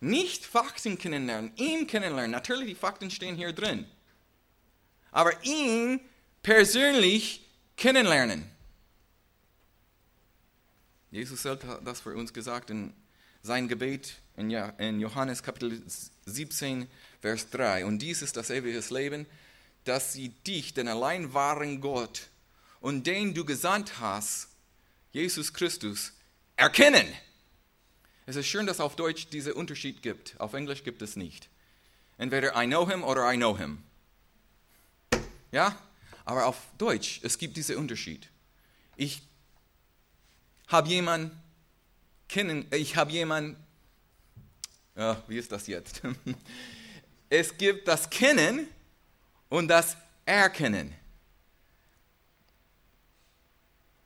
Nicht 0.00 0.44
Fakten 0.44 0.98
kennenlernen, 0.98 1.52
ihn 1.56 1.86
kennenlernen. 1.86 2.30
Natürlich, 2.30 2.68
die 2.68 2.74
Fakten 2.74 3.10
stehen 3.10 3.36
hier 3.36 3.52
drin. 3.52 3.86
Aber 5.10 5.32
ihn 5.44 6.00
persönlich 6.42 7.44
kennenlernen. 7.76 8.48
Jesus 11.10 11.42
selbst 11.42 11.66
hat 11.66 11.86
das 11.86 12.00
für 12.00 12.14
uns 12.14 12.32
gesagt 12.32 12.70
in 12.70 12.92
sein 13.42 13.66
Gebet 13.66 14.20
in 14.36 15.00
Johannes 15.00 15.42
Kapitel 15.42 15.82
17, 16.26 16.86
Vers 17.20 17.50
3. 17.50 17.86
Und 17.86 18.00
dies 18.00 18.22
ist 18.22 18.36
das 18.36 18.50
ewige 18.50 18.82
Leben, 18.94 19.26
dass 19.88 20.12
sie 20.12 20.28
dich, 20.28 20.74
den 20.74 20.86
allein 20.86 21.32
wahren 21.32 21.80
Gott 21.80 22.28
und 22.80 23.06
den 23.06 23.32
du 23.32 23.44
gesandt 23.44 24.00
hast, 24.00 24.48
Jesus 25.12 25.54
Christus, 25.54 26.12
erkennen. 26.56 27.06
Es 28.26 28.36
ist 28.36 28.46
schön, 28.46 28.66
dass 28.66 28.80
auf 28.80 28.96
Deutsch 28.96 29.28
dieser 29.28 29.56
Unterschied 29.56 30.02
gibt. 30.02 30.38
Auf 30.38 30.52
Englisch 30.52 30.84
gibt 30.84 31.00
es 31.00 31.16
nicht. 31.16 31.48
Entweder 32.18 32.62
I 32.62 32.66
know 32.66 32.86
him 32.86 33.02
oder 33.02 33.32
I 33.32 33.36
know 33.36 33.56
him. 33.56 33.82
Ja? 35.52 35.78
Aber 36.26 36.44
auf 36.44 36.58
Deutsch, 36.76 37.20
es 37.22 37.38
gibt 37.38 37.56
diesen 37.56 37.76
Unterschied. 37.76 38.28
Ich 38.96 39.22
habe 40.66 40.90
jemanden 40.90 41.40
kennen, 42.28 42.66
ich 42.72 42.96
habe 42.96 43.10
jemanden, 43.10 43.56
ja, 44.94 45.22
wie 45.28 45.38
ist 45.38 45.50
das 45.50 45.66
jetzt? 45.66 46.02
Es 47.30 47.58
gibt 47.58 47.86
das 47.86 48.08
Kennen 48.08 48.68
und 49.48 49.68
das 49.68 49.96
Erkennen. 50.24 50.94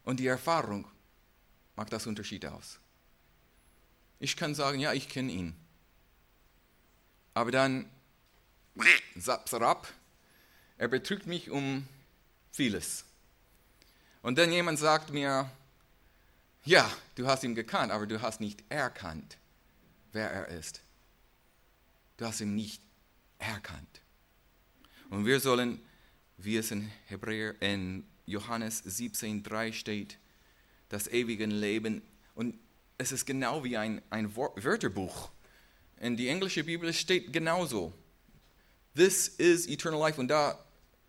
Und 0.04 0.18
die 0.20 0.26
Erfahrung 0.26 0.86
macht 1.76 1.92
das 1.92 2.06
Unterschied 2.06 2.44
aus. 2.46 2.78
Ich 4.18 4.36
kann 4.36 4.54
sagen, 4.54 4.78
ja, 4.78 4.92
ich 4.92 5.08
kenne 5.08 5.32
ihn. 5.32 5.56
Aber 7.34 7.50
dann, 7.50 7.90
zap, 9.18 9.88
er 10.78 10.88
betrügt 10.88 11.26
mich 11.26 11.50
um 11.50 11.88
vieles. 12.52 13.04
Und 14.22 14.38
dann 14.38 14.52
jemand 14.52 14.78
sagt 14.78 15.10
mir, 15.10 15.50
ja, 16.64 16.88
du 17.16 17.26
hast 17.26 17.42
ihn 17.42 17.54
gekannt, 17.54 17.90
aber 17.90 18.06
du 18.06 18.22
hast 18.22 18.40
nicht 18.40 18.62
erkannt, 18.68 19.36
wer 20.12 20.30
er 20.30 20.48
ist. 20.48 20.80
Du 22.16 22.26
hast 22.26 22.40
ihn 22.40 22.54
nicht 22.54 22.80
erkannt. 23.38 24.01
Und 25.12 25.26
wir 25.26 25.40
sollen, 25.40 25.78
wie 26.38 26.56
es 26.56 26.70
in 26.70 26.90
Hebräer 27.04 27.60
in 27.60 28.06
Johannes 28.24 28.82
17,3 28.82 29.74
steht, 29.74 30.16
das 30.88 31.06
ewige 31.06 31.44
Leben. 31.44 32.00
Und 32.34 32.58
es 32.96 33.12
ist 33.12 33.26
genau 33.26 33.62
wie 33.62 33.76
ein, 33.76 34.00
ein 34.08 34.34
Wörterbuch. 34.34 35.30
In 36.00 36.16
die 36.16 36.28
englische 36.28 36.64
Bibel 36.64 36.94
steht 36.94 37.30
genauso. 37.30 37.92
This 38.96 39.28
is 39.28 39.66
eternal 39.66 40.00
life. 40.00 40.18
Und 40.18 40.28
da, 40.28 40.58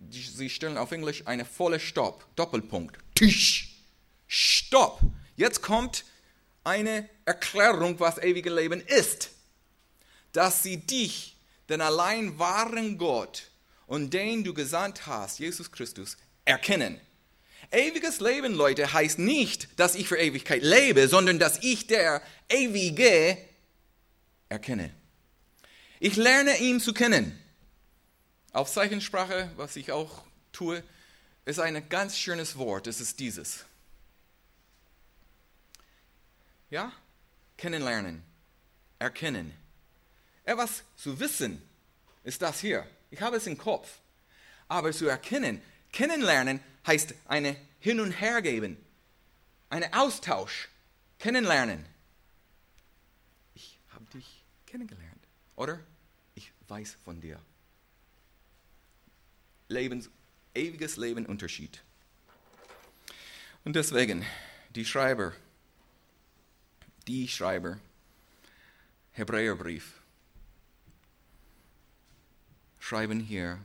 sie 0.09 0.49
stellen 0.49 0.75
auf 0.75 0.91
Englisch 0.91 1.25
eine 1.25 1.45
volle 1.45 1.79
Stopp, 1.79 2.27
Doppelpunkt. 2.35 2.97
Tisch. 3.15 3.85
Stopp. 4.27 4.99
Jetzt 5.37 5.61
kommt 5.61 6.03
eine 6.65 7.09
Erklärung, 7.23 8.01
was 8.01 8.17
ewige 8.17 8.53
Leben 8.53 8.81
ist. 8.81 9.31
Dass 10.33 10.61
sie 10.61 10.75
dich, 10.75 11.37
den 11.69 11.79
allein 11.79 12.37
wahren 12.37 12.97
Gott, 12.97 13.49
und 13.93 14.11
den 14.11 14.43
du 14.43 14.55
gesandt 14.55 15.05
hast, 15.05 15.37
Jesus 15.37 15.71
Christus, 15.71 16.17
erkennen. 16.45 16.99
Ewiges 17.69 18.21
Leben, 18.21 18.55
Leute, 18.55 18.91
heißt 18.91 19.19
nicht, 19.19 19.79
dass 19.79 19.93
ich 19.93 20.07
für 20.07 20.17
Ewigkeit 20.17 20.63
lebe, 20.63 21.07
sondern 21.07 21.37
dass 21.37 21.59
ich 21.61 21.85
der 21.85 22.23
Ewige 22.49 23.37
erkenne. 24.49 24.91
Ich 25.99 26.15
lerne 26.15 26.57
ihn 26.57 26.79
zu 26.79 26.91
kennen. 26.91 27.39
Auf 28.51 28.71
Zeichensprache, 28.71 29.51
was 29.57 29.75
ich 29.75 29.91
auch 29.91 30.23
tue, 30.51 30.83
ist 31.45 31.59
ein 31.59 31.87
ganz 31.87 32.17
schönes 32.17 32.57
Wort. 32.57 32.87
Es 32.87 32.99
ist 32.99 33.19
dieses. 33.19 33.63
Ja? 36.71 36.91
Kennenlernen. 37.57 38.23
Erkennen. 38.97 39.53
Etwas 40.45 40.81
zu 40.95 41.19
wissen 41.19 41.61
ist 42.23 42.41
das 42.41 42.59
hier. 42.59 42.87
Ich 43.13 43.21
habe 43.21 43.37
es 43.37 43.45
im 43.45 43.59
Kopf. 43.59 43.99
Aber 44.67 44.91
zu 44.91 45.05
erkennen, 45.05 45.61
kennenlernen 45.91 46.59
heißt 46.87 47.13
eine 47.27 47.55
Hin- 47.79 47.99
und 47.99 48.11
Hergeben, 48.11 48.75
ein 49.69 49.93
Austausch, 49.93 50.67
kennenlernen. 51.19 51.85
Ich 53.53 53.77
habe 53.89 54.05
dich 54.05 54.43
kennengelernt, 54.65 55.23
oder? 55.55 55.79
Ich 56.33 56.51
weiß 56.67 56.97
von 57.05 57.21
dir. 57.21 57.39
Lebens, 59.67 60.09
ewiges 60.55 60.97
Leben 60.97 61.27
Unterschied. 61.27 61.83
Und 63.63 63.75
deswegen, 63.75 64.25
die 64.71 64.85
Schreiber, 64.85 65.33
die 67.05 67.27
Schreiber, 67.27 67.79
Hebräerbrief, 69.11 70.01
schreiben 72.83 73.21
hier, 73.21 73.59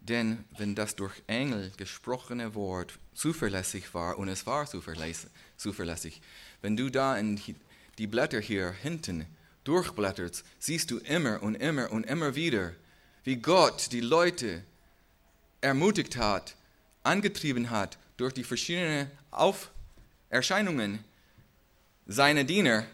denn 0.00 0.42
wenn 0.56 0.74
das 0.74 0.96
durch 0.96 1.12
Engel 1.26 1.70
gesprochene 1.76 2.54
Wort 2.54 2.98
zuverlässig 3.12 3.92
war, 3.92 4.18
und 4.18 4.28
es 4.30 4.46
war 4.46 4.66
zuverlässig, 4.66 6.22
wenn 6.62 6.74
du 6.74 6.88
da 6.88 7.18
in 7.18 7.38
die 7.98 8.06
Blätter 8.06 8.40
hier 8.40 8.70
hinten 8.70 9.26
durchblätterst, 9.64 10.46
siehst 10.58 10.90
du 10.90 10.96
immer 10.98 11.42
und 11.42 11.56
immer 11.56 11.92
und 11.92 12.04
immer 12.04 12.34
wieder, 12.36 12.72
wie 13.22 13.36
Gott 13.36 13.92
die 13.92 14.00
Leute 14.00 14.64
ermutigt 15.60 16.16
hat, 16.16 16.56
angetrieben 17.02 17.68
hat, 17.68 17.98
durch 18.16 18.32
die 18.32 18.44
verschiedenen 18.44 19.10
Auf 19.30 19.70
Erscheinungen 20.30 21.04
seiner 22.06 22.44
Diener, 22.44 22.86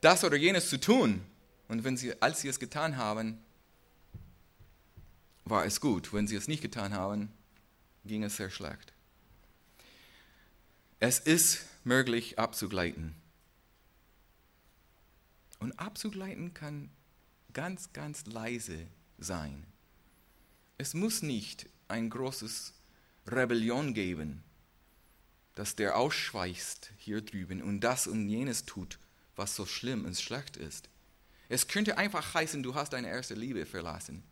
das 0.00 0.24
oder 0.24 0.36
jenes 0.36 0.68
zu 0.68 0.80
tun. 0.80 1.22
Und 1.68 1.84
wenn 1.84 1.96
sie, 1.96 2.20
als 2.20 2.40
sie 2.40 2.48
es 2.48 2.58
getan 2.58 2.96
haben, 2.96 3.38
war 5.46 5.64
es 5.64 5.80
gut. 5.80 6.12
Wenn 6.12 6.26
sie 6.26 6.36
es 6.36 6.48
nicht 6.48 6.60
getan 6.60 6.92
haben, 6.92 7.32
ging 8.04 8.22
es 8.22 8.36
sehr 8.36 8.50
schlecht. 8.50 8.92
Es 11.00 11.18
ist 11.18 11.64
möglich 11.84 12.38
abzugleiten. 12.38 13.14
Und 15.58 15.78
abzugleiten 15.78 16.52
kann 16.52 16.90
ganz, 17.54 17.92
ganz 17.92 18.26
leise 18.26 18.86
sein. 19.18 19.64
Es 20.78 20.92
muss 20.92 21.22
nicht 21.22 21.66
ein 21.88 22.10
großes 22.10 22.74
Rebellion 23.26 23.94
geben, 23.94 24.42
dass 25.54 25.74
der 25.74 25.96
ausschweißt 25.96 26.92
hier 26.98 27.22
drüben 27.22 27.62
und 27.62 27.80
das 27.80 28.06
und 28.06 28.28
jenes 28.28 28.66
tut, 28.66 28.98
was 29.36 29.56
so 29.56 29.64
schlimm 29.64 30.04
und 30.04 30.20
schlecht 30.20 30.56
ist. 30.56 30.88
Es 31.48 31.68
könnte 31.68 31.96
einfach 31.96 32.34
heißen, 32.34 32.62
du 32.62 32.74
hast 32.74 32.92
deine 32.92 33.08
erste 33.08 33.34
Liebe 33.34 33.64
verlassen. 33.64 34.22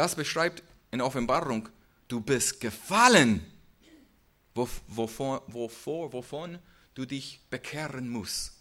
Das 0.00 0.14
beschreibt 0.14 0.62
in 0.92 1.02
Offenbarung, 1.02 1.68
du 2.08 2.22
bist 2.22 2.58
gefallen, 2.58 3.44
wovon, 4.54 5.40
wovon, 5.46 6.10
wovon 6.10 6.58
du 6.94 7.04
dich 7.04 7.38
bekehren 7.50 8.08
musst, 8.08 8.54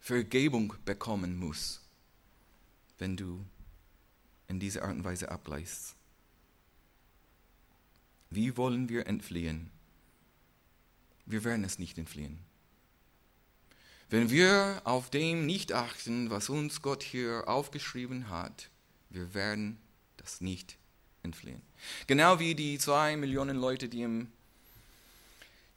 Vergebung 0.00 0.74
bekommen 0.84 1.38
musst, 1.38 1.82
wenn 2.98 3.16
du 3.16 3.46
in 4.48 4.58
dieser 4.58 4.82
Art 4.82 4.96
und 4.96 5.04
Weise 5.04 5.30
abgleichst. 5.30 5.94
Wie 8.30 8.56
wollen 8.56 8.88
wir 8.88 9.06
entfliehen? 9.06 9.70
Wir 11.26 11.44
werden 11.44 11.62
es 11.62 11.78
nicht 11.78 11.96
entfliehen. 11.96 12.40
Wenn 14.10 14.30
wir 14.30 14.82
auf 14.82 15.10
dem 15.10 15.46
nicht 15.46 15.70
achten, 15.70 16.28
was 16.28 16.48
uns 16.48 16.82
Gott 16.82 17.04
hier 17.04 17.44
aufgeschrieben 17.46 18.30
hat, 18.30 18.68
wir 19.10 19.34
werden 19.34 19.78
das 20.16 20.40
nicht 20.40 20.76
entfliehen. 21.22 21.62
Genau 22.06 22.38
wie 22.38 22.54
die 22.54 22.78
zwei 22.78 23.16
Millionen 23.16 23.56
Leute, 23.56 23.88
die, 23.88 24.02
im, 24.02 24.30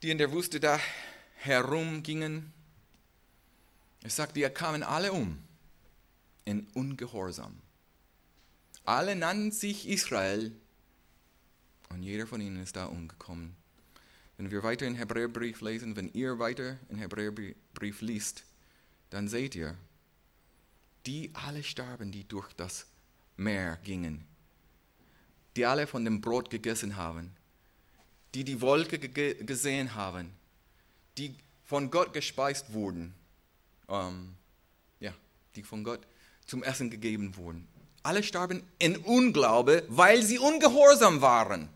die 0.02 0.10
in 0.10 0.18
der 0.18 0.32
Wüste 0.32 0.60
da 0.60 0.80
herumgingen. 1.36 2.52
Es 4.02 4.16
sagt, 4.16 4.36
die 4.36 4.42
kamen 4.42 4.82
alle 4.82 5.12
um 5.12 5.42
in 6.44 6.66
Ungehorsam. 6.74 7.60
Alle 8.84 9.14
nannten 9.14 9.52
sich 9.52 9.88
Israel 9.88 10.52
und 11.90 12.02
jeder 12.02 12.26
von 12.26 12.40
ihnen 12.40 12.62
ist 12.62 12.76
da 12.76 12.86
umgekommen. 12.86 13.56
Wenn 14.36 14.50
wir 14.50 14.62
weiter 14.62 14.86
in 14.86 14.94
Hebräerbrief 14.94 15.60
lesen, 15.60 15.96
wenn 15.96 16.08
ihr 16.12 16.38
weiter 16.38 16.78
in 16.88 16.96
Hebräerbrief 16.96 18.00
liest, 18.00 18.44
dann 19.10 19.28
seht 19.28 19.54
ihr, 19.54 19.76
die 21.06 21.30
alle 21.34 21.62
starben, 21.62 22.10
die 22.12 22.26
durch 22.26 22.52
das 22.54 22.86
Meer 23.40 23.78
gingen, 23.84 24.26
die 25.56 25.64
alle 25.64 25.86
von 25.86 26.04
dem 26.04 26.20
Brot 26.20 26.50
gegessen 26.50 26.96
haben, 26.96 27.34
die 28.34 28.44
die 28.44 28.60
Wolke 28.60 28.98
gesehen 28.98 29.94
haben, 29.94 30.30
die 31.16 31.34
von 31.64 31.90
Gott 31.90 32.12
gespeist 32.12 32.74
wurden, 32.74 33.14
ähm, 33.88 34.34
ja, 35.00 35.14
die 35.56 35.62
von 35.62 35.84
Gott 35.84 36.06
zum 36.44 36.62
Essen 36.62 36.90
gegeben 36.90 37.34
wurden. 37.36 37.66
Alle 38.02 38.22
starben 38.22 38.62
in 38.78 38.98
Unglaube, 38.98 39.84
weil 39.88 40.22
sie 40.22 40.38
ungehorsam 40.38 41.22
waren. 41.22 41.70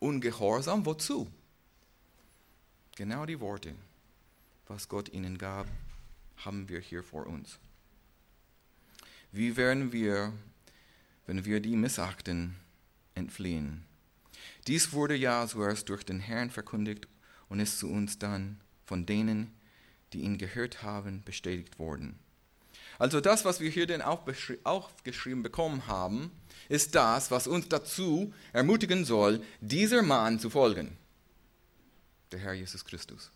Ungehorsam 0.00 0.84
wozu? 0.86 1.30
Genau 2.96 3.26
die 3.26 3.38
Worte, 3.38 3.76
was 4.66 4.88
Gott 4.88 5.08
ihnen 5.10 5.38
gab, 5.38 5.68
haben 6.36 6.68
wir 6.68 6.80
hier 6.80 7.04
vor 7.04 7.26
uns. 7.26 7.60
Wie 9.32 9.56
werden 9.56 9.92
wir, 9.92 10.32
wenn 11.26 11.44
wir 11.44 11.60
die 11.60 11.76
missachten, 11.76 12.56
entfliehen? 13.14 13.84
Dies 14.66 14.92
wurde 14.92 15.14
ja 15.14 15.46
zuerst 15.46 15.88
durch 15.88 16.04
den 16.04 16.20
Herrn 16.20 16.50
verkündigt 16.50 17.06
und 17.48 17.60
ist 17.60 17.78
zu 17.78 17.88
uns 17.88 18.18
dann 18.18 18.60
von 18.84 19.06
denen, 19.06 19.54
die 20.12 20.22
ihn 20.22 20.36
gehört 20.36 20.82
haben, 20.82 21.22
bestätigt 21.22 21.78
worden. 21.78 22.18
Also 22.98 23.20
das, 23.20 23.44
was 23.44 23.60
wir 23.60 23.70
hier 23.70 23.86
denn 23.86 24.02
aufgeschrieben 24.02 25.42
bekommen 25.42 25.86
haben, 25.86 26.32
ist 26.68 26.94
das, 26.94 27.30
was 27.30 27.46
uns 27.46 27.68
dazu 27.68 28.34
ermutigen 28.52 29.04
soll, 29.04 29.42
dieser 29.60 30.02
Mann 30.02 30.38
zu 30.38 30.50
folgen. 30.50 30.96
Der 32.32 32.40
Herr 32.40 32.52
Jesus 32.52 32.84
Christus. 32.84 33.30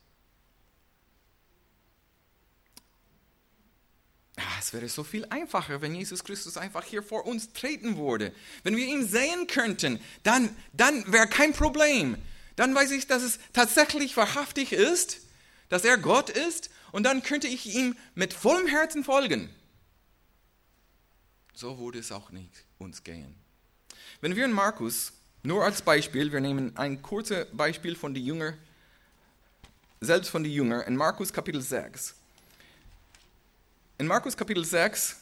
Es 4.59 4.73
wäre 4.73 4.89
so 4.89 5.05
viel 5.05 5.27
einfacher, 5.27 5.81
wenn 5.81 5.95
Jesus 5.95 6.25
Christus 6.25 6.57
einfach 6.57 6.85
hier 6.85 7.03
vor 7.03 7.27
uns 7.27 7.53
treten 7.53 7.97
würde. 7.97 8.33
Wenn 8.63 8.77
wir 8.77 8.87
ihn 8.87 9.07
sehen 9.07 9.47
könnten, 9.47 10.01
dann, 10.23 10.55
dann 10.73 11.11
wäre 11.13 11.29
kein 11.29 11.53
Problem. 11.53 12.17
Dann 12.57 12.75
weiß 12.75 12.91
ich, 12.93 13.07
dass 13.07 13.23
es 13.23 13.39
tatsächlich 13.53 14.17
wahrhaftig 14.17 14.73
ist, 14.73 15.19
dass 15.69 15.85
er 15.85 15.99
Gott 15.99 16.31
ist 16.31 16.71
und 16.93 17.05
dann 17.05 17.23
könnte 17.23 17.47
ich 17.47 17.75
ihm 17.75 17.97
mit 18.15 18.33
vollem 18.33 18.67
Herzen 18.67 19.05
folgen. 19.05 19.51
So 21.53 21.79
würde 21.79 22.01
es 22.01 22.11
auch 22.11 22.31
nicht 22.31 22.65
uns 22.79 23.05
gehen. 23.05 23.35
Wenn 24.21 24.35
wir 24.35 24.45
in 24.45 24.53
Markus, 24.53 25.13
nur 25.43 25.65
als 25.65 25.83
Beispiel, 25.83 26.33
wir 26.33 26.41
nehmen 26.41 26.77
ein 26.77 27.03
kurzes 27.03 27.47
Beispiel 27.53 27.95
von 27.95 28.15
den 28.15 28.25
Jüngern, 28.25 28.59
selbst 30.01 30.31
von 30.31 30.43
den 30.43 30.53
Jüngern, 30.53 30.83
in 30.83 30.97
Markus 30.97 31.33
Kapitel 31.33 31.61
6. 31.61 32.15
In 34.05 34.09
Markus 34.09 34.37
Kapitel 34.37 34.63
6, 34.63 35.17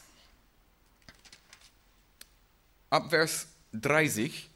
ab 2.89 3.09
Vers 3.09 3.47
30, 3.71 4.49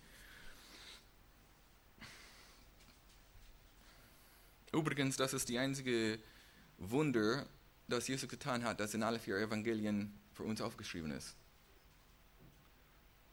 Übrigens, 4.74 5.16
das 5.16 5.32
ist 5.32 5.48
die 5.48 5.58
einzige 5.58 6.20
Wunder, 6.78 7.46
das 7.88 8.10
Jesus 8.10 8.28
getan 8.28 8.66
hat, 8.66 8.82
das 8.82 8.94
in 8.94 9.02
alle 9.02 9.18
vier 9.18 9.38
Evangelien 9.38 10.14
für 10.34 10.44
uns 10.44 10.60
aufgeschrieben 10.60 11.12
ist. 11.12 11.34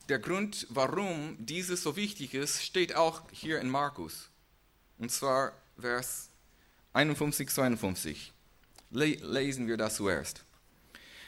Der 0.08 0.20
Grund, 0.20 0.64
warum 0.70 1.44
dieses 1.44 1.82
so 1.82 1.96
wichtig 1.96 2.34
ist, 2.34 2.62
steht 2.62 2.94
auch 2.94 3.28
hier 3.32 3.60
in 3.60 3.68
Markus. 3.68 4.30
Und 4.98 5.10
zwar 5.10 5.54
Vers 5.76 6.30
51, 6.92 7.50
52. 7.50 8.32
Lesen 8.92 9.66
wir 9.66 9.76
das 9.76 9.96
zuerst. 9.96 10.43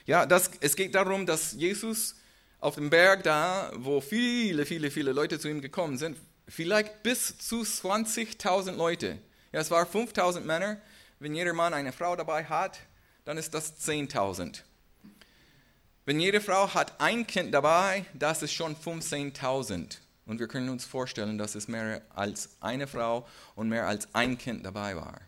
Ja, 0.07 0.25
das, 0.25 0.51
es 0.61 0.77
geht 0.77 0.95
darum, 0.95 1.27
dass 1.27 1.53
Jesus 1.53 2.15
auf 2.61 2.77
dem 2.77 2.91
Berg 2.91 3.25
da, 3.25 3.73
wo 3.75 4.01
viele, 4.01 4.65
viele, 4.65 4.91
viele 4.91 5.13
Leute 5.13 5.39
zu 5.39 5.49
ihm 5.49 5.61
gekommen 5.61 5.99
sind, 5.99 6.17
vielleicht 6.49 7.03
bis 7.03 7.37
zu 7.39 7.63
20.000 7.63 8.73
Leute. 8.73 9.19
Ja, 9.53 9.61
es 9.61 9.71
waren 9.71 9.87
5.000 9.87 10.41
Männer, 10.41 10.81
wenn 11.19 11.35
jeder 11.35 11.53
Mann 11.53 11.75
eine 11.75 11.93
Frau 11.93 12.15
dabei 12.15 12.45
hat, 12.45 12.79
dann 13.25 13.37
ist 13.37 13.53
das 13.53 13.85
10.000. 13.87 14.63
Wenn 16.05 16.21
jede 16.21 16.41
Frau 16.41 16.73
hat 16.73 17.01
ein 17.01 17.27
Kind 17.27 17.53
dabei, 17.53 18.05
das 18.15 18.43
ist 18.43 18.53
schon 18.53 18.77
15.000. 18.77 19.99
Und 20.27 20.39
wir 20.39 20.47
können 20.47 20.69
uns 20.69 20.85
vorstellen, 20.85 21.37
dass 21.37 21.57
es 21.57 21.67
mehr 21.67 22.03
als 22.15 22.51
eine 22.61 22.87
Frau 22.87 23.27
und 23.57 23.69
mehr 23.69 23.89
als 23.89 24.15
ein 24.15 24.39
Kind 24.39 24.65
dabei 24.65 24.95
war. 24.95 25.21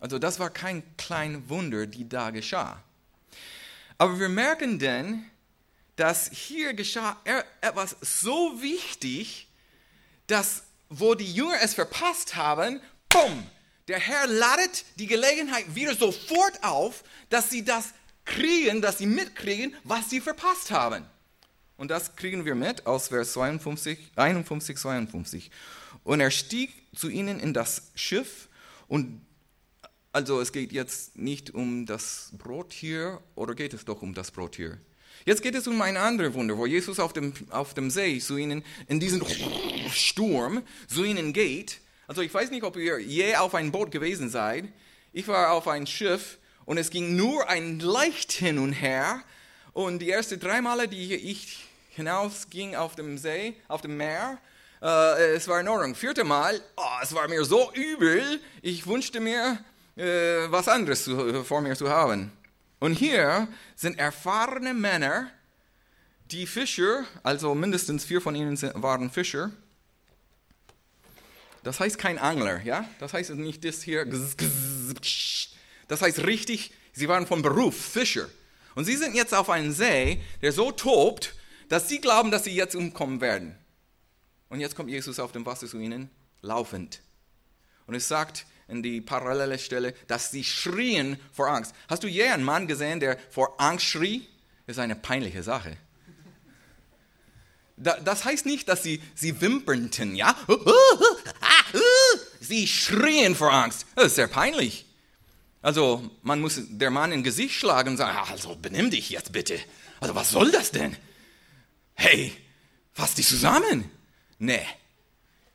Also 0.00 0.18
das 0.18 0.38
war 0.38 0.48
kein 0.48 0.82
klein 0.96 1.48
Wunder, 1.48 1.86
die 1.86 2.08
da 2.08 2.30
geschah. 2.30 2.82
Aber 3.98 4.18
wir 4.20 4.28
merken 4.28 4.78
denn, 4.78 5.24
dass 5.96 6.30
hier 6.30 6.74
geschah 6.74 7.16
etwas 7.60 7.96
so 8.00 8.62
wichtig, 8.62 9.48
dass 10.28 10.62
wo 10.88 11.14
die 11.14 11.30
Jünger 11.30 11.60
es 11.60 11.74
verpasst 11.74 12.36
haben, 12.36 12.80
bumm, 13.08 13.46
der 13.88 13.98
Herr 13.98 14.26
ladet 14.26 14.84
die 14.96 15.06
Gelegenheit 15.06 15.74
wieder 15.74 15.94
sofort 15.94 16.62
auf, 16.62 17.02
dass 17.28 17.50
sie 17.50 17.64
das 17.64 17.92
kriegen, 18.24 18.80
dass 18.80 18.98
sie 18.98 19.06
mitkriegen, 19.06 19.74
was 19.84 20.10
sie 20.10 20.20
verpasst 20.20 20.70
haben. 20.70 21.04
Und 21.76 21.90
das 21.90 22.16
kriegen 22.16 22.44
wir 22.44 22.54
mit 22.54 22.86
aus 22.86 23.08
Vers 23.08 23.32
52, 23.32 24.12
51, 24.16 24.76
52. 24.76 25.50
Und 26.04 26.20
er 26.20 26.30
stieg 26.30 26.72
zu 26.94 27.08
ihnen 27.08 27.38
in 27.38 27.54
das 27.54 27.90
Schiff 27.94 28.48
und 28.88 29.20
also 30.12 30.40
es 30.40 30.52
geht 30.52 30.72
jetzt 30.72 31.16
nicht 31.16 31.54
um 31.54 31.86
das 31.86 32.32
Brot 32.36 32.72
hier, 32.72 33.20
oder 33.34 33.54
geht 33.54 33.74
es 33.74 33.84
doch 33.84 34.02
um 34.02 34.14
das 34.14 34.30
Brot 34.30 34.56
hier? 34.56 34.78
Jetzt 35.24 35.42
geht 35.42 35.54
es 35.54 35.66
um 35.66 35.80
ein 35.82 35.96
anderes 35.96 36.34
Wunder, 36.34 36.56
wo 36.56 36.66
Jesus 36.66 37.00
auf 37.00 37.12
dem, 37.12 37.32
auf 37.50 37.74
dem 37.74 37.90
See 37.90 38.18
zu 38.18 38.36
ihnen 38.36 38.64
in 38.86 39.00
diesen 39.00 39.22
Sturm 39.90 40.62
zu 40.86 41.04
ihnen 41.04 41.32
geht 41.32 41.80
also 42.08 42.22
ich 42.22 42.32
weiß 42.32 42.50
nicht, 42.50 42.62
ob 42.62 42.76
ihr 42.76 42.98
je 42.98 43.36
auf 43.36 43.54
ein 43.54 43.70
Boot 43.70 43.90
gewesen 43.90 44.30
seid. 44.30 44.64
Ich 45.12 45.28
war 45.28 45.52
auf 45.52 45.68
ein 45.68 45.86
Schiff 45.86 46.38
und 46.64 46.78
es 46.78 46.88
ging 46.88 47.16
nur 47.16 47.46
ein 47.50 47.80
leicht 47.80 48.32
hin 48.32 48.58
und 48.58 48.72
her. 48.72 49.22
Und 49.74 49.98
die 50.00 50.10
ersten 50.10 50.40
drei 50.40 50.62
Male, 50.62 50.88
die 50.88 51.14
ich 51.14 51.66
hinausging 51.90 52.76
auf 52.76 52.96
dem 52.96 53.18
See, 53.18 53.54
auf 53.68 53.82
dem 53.82 53.98
Meer, 53.98 54.38
äh, 54.80 55.34
es 55.34 55.48
war 55.48 55.60
in 55.60 55.68
Ordnung. 55.68 55.94
Vierte 55.94 56.24
Mal, 56.24 56.58
oh, 56.78 57.02
es 57.02 57.14
war 57.14 57.28
mir 57.28 57.44
so 57.44 57.70
übel, 57.74 58.40
ich 58.62 58.86
wünschte 58.86 59.20
mir, 59.20 59.62
äh, 59.98 60.50
was 60.50 60.68
anderes 60.68 61.04
zu, 61.04 61.44
vor 61.44 61.60
mir 61.60 61.76
zu 61.76 61.90
haben. 61.90 62.32
Und 62.78 62.92
hier 62.92 63.48
sind 63.74 63.98
erfahrene 63.98 64.72
Männer, 64.72 65.30
die 66.30 66.46
Fischer, 66.46 67.04
also 67.22 67.54
mindestens 67.54 68.04
vier 68.04 68.20
von 68.20 68.34
ihnen 68.34 68.56
waren 68.82 69.10
Fischer. 69.10 69.50
Das 71.64 71.80
heißt 71.80 71.98
kein 71.98 72.18
Angler, 72.18 72.62
ja? 72.62 72.88
Das 73.00 73.12
heißt 73.12 73.30
nicht 73.30 73.64
das 73.64 73.82
hier. 73.82 74.06
Das 75.88 76.02
heißt 76.02 76.20
richtig, 76.20 76.72
sie 76.92 77.08
waren 77.08 77.26
von 77.26 77.42
Beruf 77.42 77.74
Fischer. 77.76 78.28
Und 78.74 78.84
sie 78.84 78.96
sind 78.96 79.16
jetzt 79.16 79.34
auf 79.34 79.50
einem 79.50 79.72
See, 79.72 80.22
der 80.40 80.52
so 80.52 80.70
tobt, 80.70 81.34
dass 81.68 81.88
sie 81.88 82.00
glauben, 82.00 82.30
dass 82.30 82.44
sie 82.44 82.54
jetzt 82.54 82.76
umkommen 82.76 83.20
werden. 83.20 83.56
Und 84.48 84.60
jetzt 84.60 84.76
kommt 84.76 84.90
Jesus 84.90 85.18
auf 85.18 85.32
dem 85.32 85.44
Wasser 85.44 85.66
zu 85.66 85.78
ihnen, 85.78 86.10
laufend. 86.42 87.00
Und 87.86 87.94
es 87.94 88.06
sagt 88.06 88.46
in 88.68 88.82
die 88.82 89.00
parallele 89.00 89.58
Stelle, 89.58 89.94
dass 90.06 90.30
sie 90.30 90.44
schrien 90.44 91.18
vor 91.32 91.48
Angst. 91.48 91.74
Hast 91.88 92.04
du 92.04 92.08
je 92.08 92.24
einen 92.24 92.44
Mann 92.44 92.66
gesehen, 92.66 93.00
der 93.00 93.18
vor 93.30 93.60
Angst 93.60 93.86
schrie? 93.86 94.28
Das 94.66 94.76
ist 94.76 94.80
eine 94.80 94.96
peinliche 94.96 95.42
Sache. 95.42 95.76
Das 97.76 98.24
heißt 98.24 98.44
nicht, 98.44 98.68
dass 98.68 98.82
sie, 98.82 99.02
sie 99.14 99.40
wimpernten, 99.40 100.16
ja? 100.16 100.36
Sie 102.40 102.66
schrien 102.66 103.34
vor 103.34 103.52
Angst. 103.52 103.86
Das 103.94 104.06
ist 104.06 104.16
sehr 104.16 104.26
peinlich. 104.26 104.86
Also, 105.62 106.10
man 106.22 106.40
muss 106.40 106.60
der 106.68 106.90
Mann 106.90 107.12
ins 107.12 107.24
Gesicht 107.24 107.54
schlagen 107.54 107.90
und 107.90 107.96
sagen, 107.96 108.16
also 108.30 108.56
benimm 108.56 108.90
dich 108.90 109.10
jetzt 109.10 109.32
bitte. 109.32 109.58
Also, 110.00 110.14
was 110.14 110.30
soll 110.30 110.50
das 110.50 110.70
denn? 110.70 110.96
Hey, 111.94 112.32
fass 112.92 113.14
dich 113.14 113.26
zusammen. 113.26 113.90
Nee, 114.38 114.64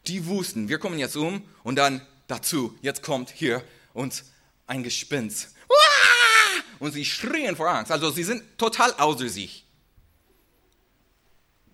die 0.08 0.26
wussten, 0.26 0.68
wir 0.70 0.78
kommen 0.78 1.00
jetzt 1.00 1.16
um 1.16 1.44
und 1.64 1.78
dann 1.78 2.02
dazu, 2.34 2.76
jetzt 2.82 3.04
kommt 3.04 3.30
hier 3.30 3.64
uns 3.94 4.26
ein 4.66 4.84
Gespinst. 4.84 5.54
Und 6.80 6.92
sie 6.92 7.06
schrien 7.06 7.56
vor 7.56 7.70
Angst. 7.70 7.92
Also 7.92 8.12
sie 8.12 8.24
sind 8.24 8.44
total 8.58 8.92
außer 8.94 9.30
sich. 9.30 9.66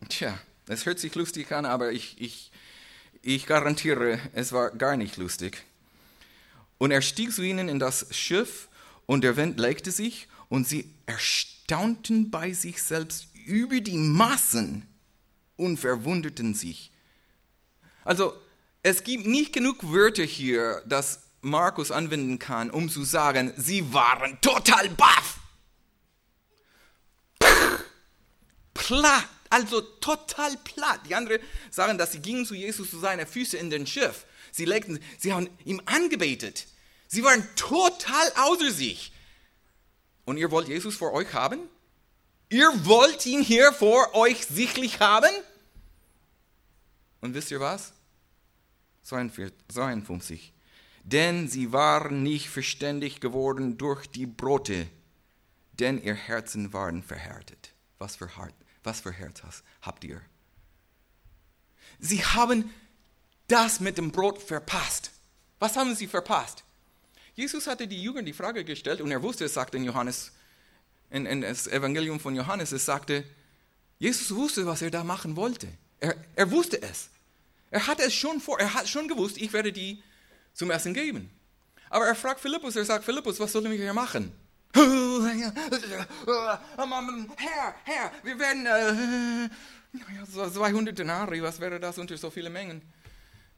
Tja, 0.10 0.38
es 0.68 0.86
hört 0.86 1.00
sich 1.00 1.16
lustig 1.16 1.52
an, 1.52 1.66
aber 1.66 1.92
ich, 1.92 2.20
ich, 2.20 2.52
ich 3.22 3.46
garantiere, 3.46 4.20
es 4.34 4.52
war 4.52 4.72
gar 4.72 4.98
nicht 4.98 5.18
lustig. 5.18 5.64
Und 6.78 6.92
er 6.92 7.02
stieg 7.02 7.34
zu 7.34 7.42
ihnen 7.42 7.70
in 7.70 7.80
das 7.80 8.08
Schiff 8.16 8.68
und 9.06 9.24
der 9.24 9.36
Wind 9.36 9.60
legte 9.60 9.92
sich 9.92 10.28
und 10.50 10.68
sie 10.68 10.94
erstaunten 11.06 12.30
bei 12.30 12.54
sich 12.54 12.84
selbst 12.84 13.28
über 13.46 13.82
die 13.82 13.98
Massen 13.98 14.88
und 15.56 15.78
verwunderten 15.78 16.54
sich. 16.54 16.92
Also 18.04 18.34
es 18.84 19.04
gibt 19.04 19.26
nicht 19.26 19.54
genug 19.54 19.92
Wörter 19.92 20.24
hier, 20.24 20.82
dass 20.86 21.22
Markus 21.42 21.92
anwenden 21.92 22.40
kann, 22.40 22.70
um 22.70 22.90
zu 22.90 23.04
sagen, 23.04 23.54
sie 23.58 23.94
waren 23.94 24.40
total 24.42 24.90
baff. 24.90 25.40
Platt, 28.74 29.28
also 29.50 29.82
total 29.82 30.56
platt. 30.64 31.02
Die 31.08 31.16
anderen 31.16 31.42
sagen, 31.70 31.98
dass 31.98 32.12
sie 32.12 32.20
gingen 32.20 32.46
zu 32.46 32.56
Jesus 32.56 32.90
zu 32.90 33.00
seinen 33.00 33.28
Füßen 33.28 33.60
in 33.60 33.70
den 33.70 33.86
Schiff. 33.86 34.26
Sie 34.52 34.66
legten, 34.66 35.00
sie 35.18 35.34
haben 35.34 35.50
ihm 35.66 35.82
angebetet. 35.86 36.66
Sie 37.08 37.24
waren 37.24 37.48
total 37.56 38.32
außer 38.38 38.72
sich. 38.72 39.12
Und 40.26 40.38
ihr 40.38 40.52
wollt 40.52 40.68
Jesus 40.68 40.96
vor 40.96 41.14
euch 41.14 41.34
haben? 41.34 41.60
Ihr 42.50 42.86
wollt 42.86 43.26
ihn 43.26 43.42
hier 43.42 43.72
vor 43.74 44.16
euch 44.16 44.46
sichtlich 44.46 45.00
haben? 45.00 45.32
Und 47.22 47.34
wisst 47.34 47.52
ihr 47.52 47.60
was? 47.60 47.94
52. 49.10 50.54
Denn 51.04 51.48
sie 51.48 51.72
waren 51.72 52.24
nicht 52.24 52.50
verständig 52.50 53.20
geworden 53.20 53.78
durch 53.78 54.08
die 54.08 54.26
Brote, 54.26 54.88
denn 55.74 56.02
ihr 56.02 56.14
Herzen 56.16 56.74
waren 56.74 57.04
verhärtet. 57.04 57.74
Was 57.98 58.16
für, 58.16 58.36
Hart, 58.38 58.54
was 58.84 59.02
für 59.02 59.12
Herz 59.12 59.42
habt 59.82 60.04
ihr? 60.04 60.22
Sie 62.00 62.24
haben 62.24 62.70
das 63.48 63.80
mit 63.80 63.98
dem 63.98 64.12
Brot 64.12 64.42
verpasst. 64.42 65.12
Was 65.60 65.76
haben 65.76 65.96
sie 65.96 66.08
verpasst? 66.08 66.64
Jesus 67.36 67.68
hatte 67.68 67.88
die 67.88 68.02
Jünger 68.02 68.22
die 68.22 68.34
Frage 68.34 68.64
gestellt 68.64 69.02
und 69.02 69.12
er 69.12 69.24
wusste, 69.24 69.46
es 69.46 69.54
sagte 69.54 69.78
in 69.78 69.84
Johannes, 69.84 70.32
in, 71.10 71.26
in 71.26 71.42
das 71.42 71.68
Evangelium 71.68 72.20
von 72.20 72.36
Johannes, 72.36 72.72
es 72.72 72.86
sagte, 72.86 73.24
Jesus 73.98 74.34
wusste, 74.34 74.66
was 74.66 74.82
er 74.82 74.92
da 74.92 75.04
machen 75.04 75.36
wollte. 75.36 75.68
Er, 76.00 76.16
er 76.36 76.52
wusste 76.52 76.82
es. 76.82 77.10
Er 77.72 77.88
hatte 77.88 78.04
es 78.04 78.14
schon 78.14 78.40
vor, 78.40 78.60
er 78.60 78.74
hat 78.74 78.88
schon 78.90 79.08
gewusst, 79.08 79.38
ich 79.38 79.54
werde 79.54 79.72
die 79.72 80.02
zum 80.54 80.72
Essen 80.72 80.94
geben. 80.94 81.30
Aber 81.90 82.06
er 82.06 82.16
fragt 82.16 82.40
Philippus, 82.40 82.76
er 82.76 82.86
sagt, 82.86 83.06
Philippus, 83.06 83.40
was 83.40 83.52
sollen 83.52 83.72
wir 83.72 83.78
hier 83.78 83.94
machen? 83.94 84.32
Herr, 87.38 87.76
Herr, 87.84 88.12
wir 88.24 88.40
werden 88.40 88.66
äh, 88.66 89.50
200 90.52 90.98
Denari, 90.98 91.42
was 91.42 91.60
wäre 91.60 91.80
das 91.80 91.98
unter 91.98 92.18
so 92.18 92.30
vielen 92.30 92.54
Mengen? 92.54 92.82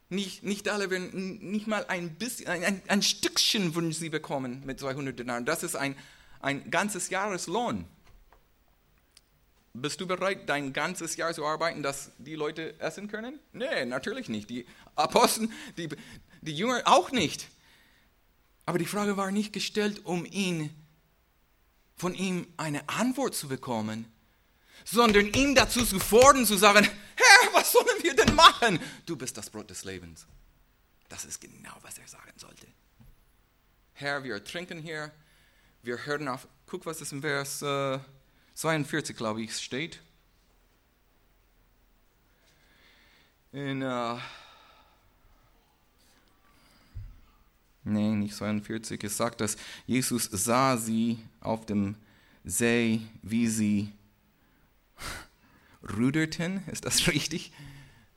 Nicht, 0.10 0.44
nicht 0.44 0.68
alle 0.70 0.90
werden, 0.90 1.40
nicht 1.52 1.68
mal 1.68 1.86
ein 1.88 2.16
bisschen, 2.16 2.48
ein, 2.48 2.82
ein 2.88 3.02
Stückchen 3.02 3.76
würden 3.76 3.94
sie 3.94 4.10
bekommen 4.10 4.64
mit 4.66 4.80
200 4.80 5.18
Denaren. 5.18 5.46
Das 5.46 5.64
ist 5.64 5.76
ein, 5.76 5.96
ein 6.40 6.70
ganzes 6.70 7.10
Jahreslohn. 7.10 7.86
Bist 9.74 10.02
du 10.02 10.08
bereit, 10.08 10.50
dein 10.50 10.74
ganzes 10.74 11.16
Jahr 11.16 11.34
zu 11.34 11.46
arbeiten, 11.46 11.82
dass 11.82 12.12
die 12.18 12.36
Leute 12.36 12.78
essen 12.80 13.08
können? 13.08 13.40
Nee, 13.54 13.86
natürlich 13.86 14.28
nicht. 14.28 14.50
Die 14.50 14.66
Apostel, 14.96 15.50
die, 15.78 15.88
die 16.42 16.54
Jünger 16.54 16.82
auch 16.86 17.12
nicht. 17.12 17.48
Aber 18.66 18.78
die 18.78 18.86
Frage 18.86 19.16
war 19.16 19.32
nicht 19.32 19.54
gestellt, 19.54 20.06
um 20.06 20.26
ihn, 20.26 20.70
von 21.96 22.14
ihm 22.14 22.48
eine 22.58 22.88
Antwort 22.90 23.34
zu 23.34 23.48
bekommen, 23.48 24.12
sondern 24.84 25.28
ihn 25.34 25.56
dazu 25.56 25.86
zu 25.86 26.00
fordern, 26.00 26.46
zu 26.46 26.58
sagen, 26.58 26.86
Herr, 27.16 27.54
was 27.54 27.72
sollen 27.72 28.04
wir 28.04 28.14
denn 28.14 28.36
machen? 28.36 28.78
Du 29.06 29.16
bist 29.16 29.38
das 29.38 29.50
Brot 29.50 29.70
des 29.70 29.86
Lebens. 29.86 30.26
Das 31.08 31.24
ist 31.24 31.40
genau, 31.40 31.76
was 31.82 31.98
er 31.98 32.08
sagen 32.08 32.34
sollte. 32.36 32.68
Herr, 33.94 34.24
wir 34.24 34.44
trinken 34.44 34.80
hier, 34.80 35.14
wir 35.82 36.06
hören 36.06 36.28
auf, 36.28 36.48
guck, 36.66 36.86
was 36.86 37.00
ist 37.00 37.14
im 37.14 37.22
Vers... 37.22 37.62
Äh, 37.62 38.00
42, 38.62 39.18
glaube 39.18 39.42
ich, 39.42 39.58
steht. 39.58 40.00
In, 43.52 43.82
uh, 43.82 44.20
nee, 47.84 48.12
nicht 48.12 48.36
42, 48.36 49.04
es 49.04 49.18
sagt, 49.18 49.42
dass 49.42 49.58
Jesus 49.88 50.26
sah 50.26 50.78
sie 50.78 51.18
auf 51.40 51.66
dem 51.66 51.96
See, 52.44 53.02
wie 53.24 53.48
sie 53.48 53.92
ruderten, 55.98 56.64
ist 56.68 56.86
das 56.86 57.08
richtig? 57.12 57.52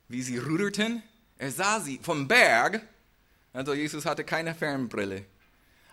Wie 0.07 0.21
sie 0.21 0.37
ruderten. 0.37 1.01
Er 1.39 1.51
sah 1.51 1.79
sie 1.79 1.99
vom 2.03 2.27
Berg, 2.27 2.83
also 3.51 3.73
Jesus 3.73 4.05
hatte 4.05 4.23
keine 4.23 4.53
Fernbrille. 4.53 5.25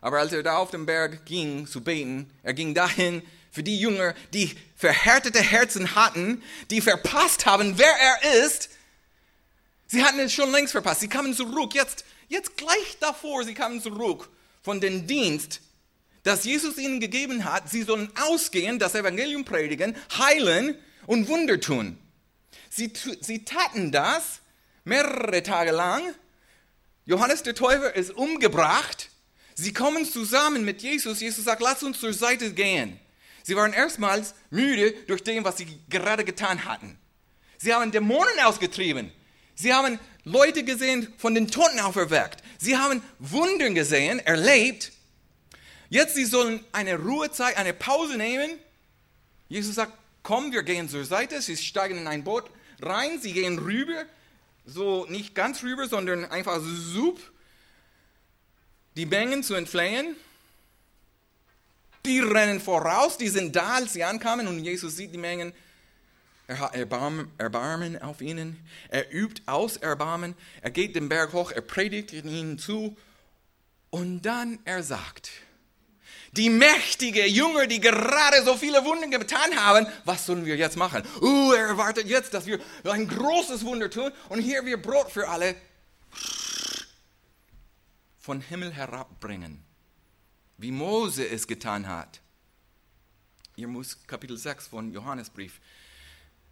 Aber 0.02 0.18
als 0.18 0.34
er 0.34 0.42
da 0.42 0.58
auf 0.58 0.70
dem 0.70 0.84
Berg 0.84 1.24
ging 1.24 1.66
zu 1.66 1.82
beten, 1.82 2.30
er 2.42 2.52
ging 2.52 2.74
dahin, 2.74 3.22
für 3.52 3.62
die 3.62 3.78
Jünger, 3.78 4.14
die 4.32 4.56
verhärtete 4.76 5.40
Herzen 5.40 5.94
hatten, 5.94 6.42
die 6.70 6.80
verpasst 6.80 7.46
haben, 7.46 7.78
wer 7.78 7.92
er 7.92 8.44
ist. 8.44 8.70
Sie 9.86 10.02
hatten 10.02 10.18
es 10.18 10.32
schon 10.32 10.50
längst 10.50 10.72
verpasst. 10.72 11.02
Sie 11.02 11.08
kamen 11.08 11.34
zurück. 11.34 11.74
Jetzt, 11.74 12.06
jetzt 12.28 12.56
gleich 12.56 12.96
davor, 12.98 13.44
sie 13.44 13.52
kamen 13.52 13.82
zurück 13.82 14.30
von 14.62 14.80
dem 14.80 15.06
Dienst, 15.06 15.60
das 16.22 16.44
Jesus 16.44 16.78
ihnen 16.78 16.98
gegeben 16.98 17.44
hat. 17.44 17.68
Sie 17.68 17.82
sollen 17.82 18.10
ausgehen, 18.16 18.78
das 18.78 18.94
Evangelium 18.94 19.44
predigen, 19.44 19.94
heilen 20.16 20.78
und 21.06 21.28
Wunder 21.28 21.60
tun. 21.60 21.98
Sie, 22.70 22.90
sie 23.20 23.44
taten 23.44 23.92
das 23.92 24.40
mehrere 24.84 25.42
Tage 25.42 25.72
lang. 25.72 26.02
Johannes 27.04 27.42
der 27.42 27.54
Täufer 27.54 27.94
ist 27.94 28.12
umgebracht. 28.12 29.10
Sie 29.54 29.74
kommen 29.74 30.06
zusammen 30.06 30.64
mit 30.64 30.80
Jesus. 30.80 31.20
Jesus 31.20 31.44
sagt, 31.44 31.60
lass 31.60 31.82
uns 31.82 32.00
zur 32.00 32.14
Seite 32.14 32.54
gehen. 32.54 32.98
Sie 33.42 33.57
waren 33.57 33.72
erstmals 33.72 34.35
müde 34.50 34.92
durch 35.07 35.22
dem, 35.22 35.44
was 35.44 35.59
sie 35.59 35.66
gerade 35.88 36.24
getan 36.24 36.64
hatten. 36.64 36.98
Sie 37.59 37.72
haben 37.72 37.92
Dämonen 37.92 38.38
ausgetrieben. 38.44 39.12
Sie 39.55 39.72
haben 39.72 39.98
Leute 40.24 40.64
gesehen, 40.64 41.12
von 41.18 41.35
den 41.35 41.48
Toten 41.48 41.81
auferweckt. 41.81 42.42
Sie 42.59 42.76
haben 42.76 43.02
Wunder 43.18 43.70
gesehen, 43.70 44.18
erlebt. 44.20 44.92
Jetzt 45.88 46.14
sie 46.14 46.24
sollen 46.24 46.64
eine 46.72 46.96
Ruhezeit, 46.96 47.57
eine 47.57 47.72
Pause 47.72 48.16
nehmen. 48.16 48.50
Jesus 49.48 49.74
sagt, 49.74 49.92
komm, 50.22 50.52
wir 50.52 50.62
gehen 50.62 50.88
zur 50.88 51.05
Seite. 51.05 51.42
Sie 51.42 51.57
steigen 51.57 51.98
in 51.98 52.07
ein 52.07 52.24
Boot 52.24 52.50
rein, 52.81 53.20
sie 53.20 53.33
gehen 53.33 53.59
rüber. 53.59 54.05
So 54.64 55.07
nicht 55.07 55.35
ganz 55.35 55.62
rüber, 55.62 55.88
sondern 55.88 56.24
einfach 56.24 56.61
sup. 56.62 57.20
Die 58.96 59.07
Mengen 59.07 59.42
zu 59.42 59.55
entfliehen. 59.55 60.16
Die 62.04 62.20
rennen 62.20 62.60
voraus, 62.60 63.16
die 63.16 63.28
sind 63.28 63.54
da, 63.54 63.74
als 63.74 63.92
sie 63.92 64.02
ankamen 64.02 64.48
und 64.48 64.58
Jesus 64.58 64.96
sieht 64.96 65.12
die 65.12 65.18
Mengen. 65.18 65.52
Er 66.48 66.58
hat 66.58 66.74
Erbarmen, 66.74 67.30
Erbarmen 67.38 68.02
auf 68.02 68.20
ihnen. 68.20 68.58
Er 68.88 69.14
übt 69.14 69.42
aus 69.46 69.76
Erbarmen. 69.76 70.34
Er 70.60 70.70
geht 70.70 70.96
den 70.96 71.08
Berg 71.08 71.32
hoch, 71.32 71.52
er 71.52 71.62
predigt 71.62 72.12
ihnen 72.12 72.58
zu. 72.58 72.96
Und 73.90 74.22
dann 74.22 74.58
er 74.64 74.82
sagt, 74.82 75.30
Die 76.32 76.48
mächtige 76.48 77.26
Jünger, 77.26 77.66
die 77.66 77.78
gerade 77.78 78.42
so 78.42 78.56
viele 78.56 78.84
Wunder 78.84 79.06
getan 79.06 79.54
haben, 79.54 79.86
was 80.04 80.24
sollen 80.24 80.46
wir 80.46 80.56
jetzt 80.56 80.78
machen? 80.78 81.02
Uh, 81.20 81.52
er 81.52 81.68
erwartet 81.68 82.06
jetzt, 82.06 82.32
dass 82.32 82.46
wir 82.46 82.58
ein 82.84 83.06
großes 83.06 83.64
Wunder 83.66 83.90
tun 83.90 84.10
und 84.30 84.40
hier 84.40 84.64
wir 84.64 84.80
Brot 84.80 85.10
für 85.10 85.28
alle 85.28 85.54
von 88.18 88.40
Himmel 88.40 88.72
herabbringen, 88.72 89.62
wie 90.62 90.70
Mose 90.70 91.29
es 91.29 91.48
getan 91.48 91.88
hat. 91.88 92.20
Ihr 93.57 93.66
müsst 93.66 94.07
Kapitel 94.07 94.38
6 94.38 94.68
von 94.68 94.92
Johannesbrief, 94.92 95.61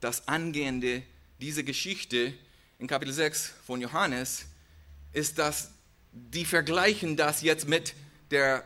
das 0.00 0.26
angehende, 0.26 1.02
diese 1.40 1.62
Geschichte 1.62 2.34
in 2.80 2.88
Kapitel 2.88 3.12
6 3.12 3.54
von 3.64 3.80
Johannes, 3.80 4.46
ist 5.12 5.38
das, 5.38 5.70
die 6.12 6.44
vergleichen 6.44 7.16
das 7.16 7.42
jetzt 7.42 7.68
mit 7.68 7.94
der 8.32 8.64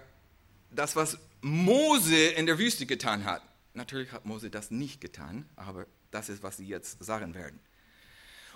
das, 0.71 0.97
was 0.97 1.19
Mose 1.43 2.17
in 2.17 2.47
der 2.47 2.59
Wüste 2.59 2.87
getan 2.87 3.25
hat. 3.25 3.43
Natürlich 3.75 4.13
hat 4.13 4.25
Mose 4.25 4.51
das 4.51 4.71
nicht 4.71 5.01
getan, 5.01 5.47
aber 5.57 5.87
das 6.11 6.31
ist, 6.31 6.43
was 6.43 6.57
sie 6.57 6.67
jetzt 6.67 7.05
sagen 7.05 7.35
werden. 7.35 7.61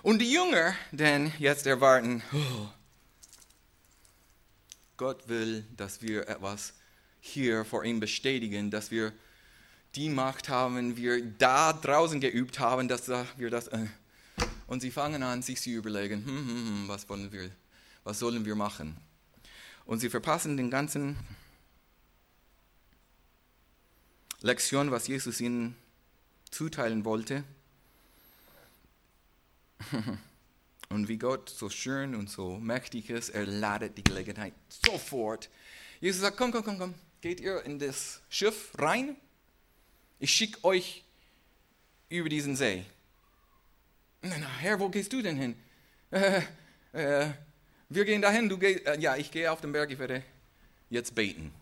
Und 0.01 0.19
die 0.19 0.31
Jünger, 0.31 0.73
denn 0.91 1.31
jetzt 1.37 1.67
erwarten, 1.67 2.23
oh, 2.33 2.67
Gott 4.97 5.27
will, 5.27 5.65
dass 5.77 6.01
wir 6.01 6.27
etwas 6.27 6.73
hier 7.21 7.65
vor 7.65 7.83
ihm 7.83 7.99
bestätigen, 7.99 8.71
dass 8.71 8.91
wir 8.91 9.13
die 9.95 10.09
Macht 10.09 10.49
haben, 10.49 10.97
wir 10.97 11.23
da 11.23 11.73
draußen 11.73 12.19
geübt 12.19 12.59
haben, 12.59 12.87
dass 12.87 13.07
wir 13.37 13.49
das. 13.49 13.67
Äh, 13.69 13.87
und 14.67 14.81
sie 14.81 14.91
fangen 14.91 15.23
an, 15.23 15.41
sich 15.41 15.59
zu 15.61 15.71
überlegen, 15.71 16.25
hm, 16.25 16.37
hm, 16.37 16.47
hm, 16.47 16.87
was 16.87 17.09
wollen 17.09 17.31
wir, 17.31 17.49
was 18.03 18.19
sollen 18.19 18.45
wir 18.45 18.55
machen? 18.55 18.95
Und 19.85 19.99
sie 19.99 20.09
verpassen 20.09 20.57
den 20.57 20.69
ganzen 20.69 21.17
Lektion, 24.41 24.91
was 24.91 25.07
Jesus 25.07 25.41
ihnen 25.41 25.75
zuteilen 26.51 27.03
wollte. 27.03 27.43
Und 30.89 31.07
wie 31.07 31.17
Gott 31.17 31.49
so 31.49 31.69
schön 31.69 32.15
und 32.15 32.31
so 32.31 32.57
mächtig 32.57 33.11
ist, 33.11 33.29
er 33.29 33.45
ladet 33.45 33.95
die 33.95 34.03
Gelegenheit 34.03 34.53
sofort. 34.69 35.47
Jesus 36.01 36.21
sagt, 36.21 36.35
komm, 36.35 36.51
komm, 36.51 36.63
komm, 36.63 36.79
komm, 36.79 36.95
geht 37.21 37.39
ihr 37.39 37.63
in 37.65 37.79
das 37.79 38.21
Schiff 38.29 38.71
rein? 38.77 39.15
Ich 40.19 40.31
schicke 40.31 40.63
euch 40.63 41.03
über 42.09 42.29
diesen 42.29 42.55
See. 42.55 42.85
Na, 44.21 44.35
Herr, 44.59 44.79
wo 44.79 44.89
gehst 44.89 45.13
du 45.13 45.21
denn 45.21 45.37
hin? 45.37 45.55
Äh, 46.11 46.41
äh, 46.91 47.29
wir 47.87 48.05
gehen 48.05 48.21
dahin, 48.21 48.49
du 48.49 48.57
gehst, 48.57 48.85
äh, 48.85 48.99
ja, 48.99 49.15
ich 49.15 49.31
gehe 49.31 49.51
auf 49.51 49.61
den 49.61 49.71
Berg, 49.71 49.91
ich 49.91 49.99
werde 49.99 50.23
jetzt 50.89 51.15
beten. 51.15 51.53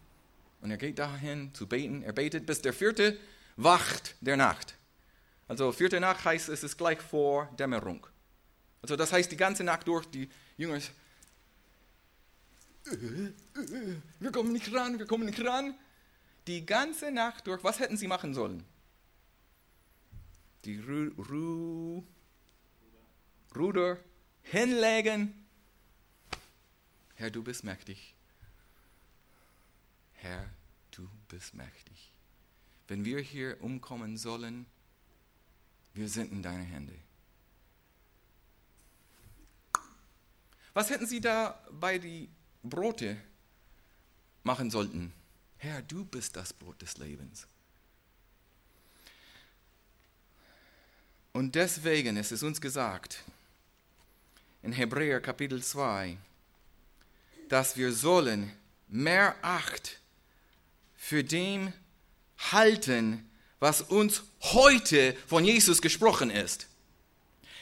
Und 0.62 0.72
er 0.72 0.78
geht 0.78 0.98
dahin 0.98 1.54
zu 1.54 1.67
beten. 1.67 2.02
Er 2.02 2.13
betet 2.13 2.46
bis 2.46 2.62
der 2.62 2.74
vierte 2.74 3.17
Wacht 3.56 4.15
der 4.22 4.38
Nacht. 4.38 4.76
Also 5.48 5.72
vierte 5.72 6.00
Nacht 6.00 6.26
heißt, 6.26 6.50
es 6.50 6.63
ist 6.63 6.78
gleich 6.78 7.00
vor 7.00 7.50
Dämmerung. 7.58 8.06
Also 8.82 8.96
das 8.96 9.12
heißt, 9.12 9.32
die 9.32 9.38
ganze 9.38 9.63
Nacht 9.63 9.88
durch, 9.88 10.06
die 10.06 10.30
Jünger, 10.58 10.80
wir 14.19 14.32
kommen 14.32 14.54
nicht 14.54 14.73
ran, 14.73 15.00
wir 15.00 15.06
kommen 15.06 15.26
nicht 15.26 15.43
ran. 15.43 15.76
Die 16.47 16.65
ganze 16.65 17.12
Nacht 17.12 17.47
durch, 17.47 17.63
was 17.63 17.80
hätten 17.80 17.97
sie 17.97 18.08
machen 18.08 18.34
sollen? 18.34 18.63
Die 20.65 20.80
Ru 20.80 21.12
Ru 21.17 22.04
Ruder 23.56 24.00
hinlegen. 24.43 25.45
Herr, 27.15 27.32
du 27.32 27.43
bist 27.43 27.63
mächtig. 27.63 28.13
Herr, 30.13 30.50
du 30.91 31.10
bist 31.28 31.54
mächtig. 31.54 32.12
Wenn 32.88 33.04
wir 33.04 33.19
hier 33.19 33.62
umkommen 33.62 34.17
sollen, 34.17 34.65
wir 35.93 36.08
sind 36.08 36.32
in 36.32 36.43
deine 36.43 36.63
Hände. 36.63 36.93
Was 40.73 40.91
hätten 40.91 41.08
sie 41.08 41.19
da 41.19 41.60
bei 41.71 41.97
die 41.97 42.30
Brote 42.69 43.17
machen 44.43 44.71
sollten? 44.71 45.13
Herr, 45.58 45.82
du 45.82 46.06
bist 46.06 46.36
das 46.36 46.53
Brot 46.53 46.82
des 46.82 46.97
Lebens. 46.97 47.47
Und 51.34 51.56
deswegen 51.56 52.17
ist 52.17 52.32
es 52.32 52.43
uns 52.43 52.60
gesagt 52.62 53.23
in 54.63 54.71
Hebräer 54.71 55.21
Kapitel 55.21 55.63
2, 55.63 56.17
dass 57.47 57.77
wir 57.77 57.93
sollen 57.93 58.51
mehr 58.88 59.36
Acht 59.41 59.99
für 60.95 61.23
dem 61.23 61.71
halten, 62.51 63.30
was 63.60 63.82
uns 63.82 64.23
heute 64.41 65.15
von 65.27 65.45
Jesus 65.45 65.82
gesprochen 65.82 66.30
ist. 66.30 66.67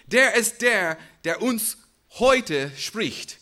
Der 0.08 0.36
ist 0.36 0.62
der, 0.62 0.98
der 1.24 1.42
uns 1.42 1.78
heute 2.12 2.72
spricht. 2.78 3.40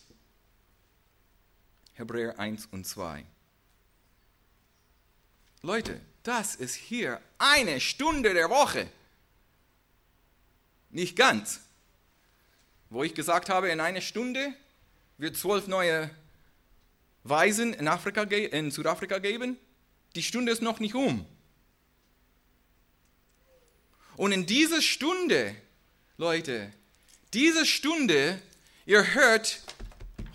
Hebräer 1.94 2.38
1 2.38 2.68
und 2.72 2.86
2. 2.86 3.24
Leute, 5.62 6.00
das 6.24 6.54
ist 6.54 6.74
hier 6.74 7.20
eine 7.38 7.80
Stunde 7.80 8.34
der 8.34 8.50
Woche. 8.50 8.88
Nicht 10.90 11.16
ganz. 11.16 11.60
Wo 12.90 13.02
ich 13.02 13.14
gesagt 13.14 13.48
habe, 13.48 13.70
in 13.70 13.80
einer 13.80 14.00
Stunde 14.00 14.54
wird 15.18 15.36
zwölf 15.36 15.66
neue 15.66 16.10
Weisen 17.22 17.72
in, 17.72 17.88
Afrika, 17.88 18.22
in 18.22 18.70
Südafrika 18.70 19.18
geben, 19.18 19.56
die 20.14 20.22
Stunde 20.22 20.52
ist 20.52 20.62
noch 20.62 20.80
nicht 20.80 20.94
um. 20.94 21.26
Und 24.16 24.32
in 24.32 24.46
dieser 24.46 24.82
Stunde, 24.82 25.54
Leute, 26.16 26.72
diese 27.32 27.66
Stunde, 27.66 28.40
ihr 28.86 29.14
hört 29.14 29.62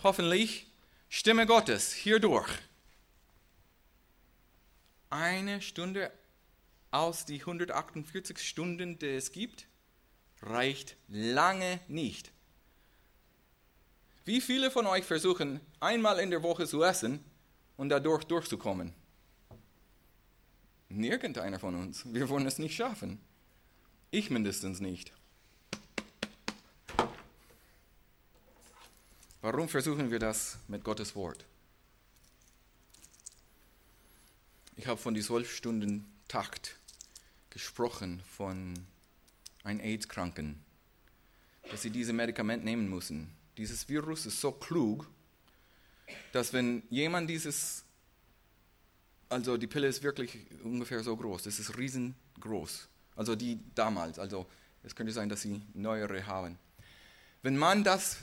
hoffentlich 0.04 0.69
Stimme 1.12 1.48
Gottes 1.48 1.92
hierdurch. 1.92 2.50
Eine 5.10 5.60
Stunde 5.60 6.12
aus 6.92 7.26
die 7.26 7.40
148 7.40 8.38
Stunden, 8.38 9.00
die 9.00 9.08
es 9.08 9.32
gibt, 9.32 9.68
reicht 10.44 10.98
lange 11.08 11.80
nicht. 11.88 12.32
Wie 14.24 14.40
viele 14.40 14.70
von 14.70 14.86
euch 14.86 15.04
versuchen, 15.04 15.60
einmal 15.80 16.20
in 16.20 16.30
der 16.30 16.44
Woche 16.44 16.68
zu 16.68 16.84
essen 16.84 17.26
und 17.76 17.90
dadurch 17.90 18.26
durchzukommen? 18.26 18.94
Nirgendeiner 20.90 21.60
von 21.60 21.74
uns. 21.74 22.04
Wir 22.14 22.30
wollen 22.30 22.46
es 22.46 22.60
nicht 22.60 22.76
schaffen. 22.76 23.20
Ich 24.12 24.30
mindestens 24.30 24.80
nicht. 24.80 25.12
Warum 29.42 29.70
versuchen 29.70 30.12
wir 30.12 30.20
das 30.20 30.58
mit 30.68 30.84
Gottes 30.84 31.16
Wort? 31.16 31.46
Ich 34.76 34.88
habe 34.88 35.00
von 35.00 35.14
die 35.14 35.22
zwölf 35.22 35.54
Stunden 35.54 36.06
Takt 36.28 36.78
gesprochen 37.50 38.22
von 38.36 38.74
einem 39.64 39.80
AIDS-Kranken, 39.80 40.64
dass 41.72 41.82
sie 41.82 41.90
diese 41.90 42.14
Medikament 42.14 42.64
nehmen 42.64 42.90
müssen. 42.90 43.30
Dieses 43.58 43.88
Virus 43.90 44.26
ist 44.26 44.40
so 44.40 44.52
klug, 44.52 45.08
dass 46.32 46.54
wenn 46.54 46.84
jemand 46.90 47.30
dieses 47.30 47.84
also 49.30 49.58
die 49.58 49.68
Pille 49.68 49.88
ist 49.88 50.02
wirklich 50.02 50.38
ungefähr 50.64 51.04
so 51.04 51.16
groß. 51.16 51.44
Das 51.44 51.60
ist 51.60 51.78
riesengroß. 51.78 52.88
Also 53.16 53.36
die 53.36 53.60
damals. 53.76 54.18
Also 54.18 54.48
es 54.84 54.96
könnte 54.96 55.14
sein, 55.14 55.30
dass 55.30 55.42
sie 55.42 55.62
neuere 55.74 56.26
haben. 56.26 56.58
Wenn 57.44 57.56
man 57.56 57.84
das 57.84 58.18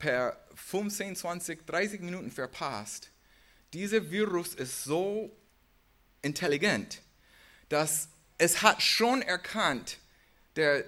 per 0.00 0.36
15, 0.56 1.14
20, 1.14 1.66
30 1.66 2.00
Minuten 2.00 2.32
verpasst, 2.32 3.10
dieser 3.72 4.10
Virus 4.10 4.54
ist 4.54 4.82
so 4.82 5.30
intelligent, 6.22 7.00
dass 7.68 8.08
es 8.36 8.62
hat 8.62 8.82
schon 8.82 9.22
erkannt, 9.22 9.98
der 10.56 10.84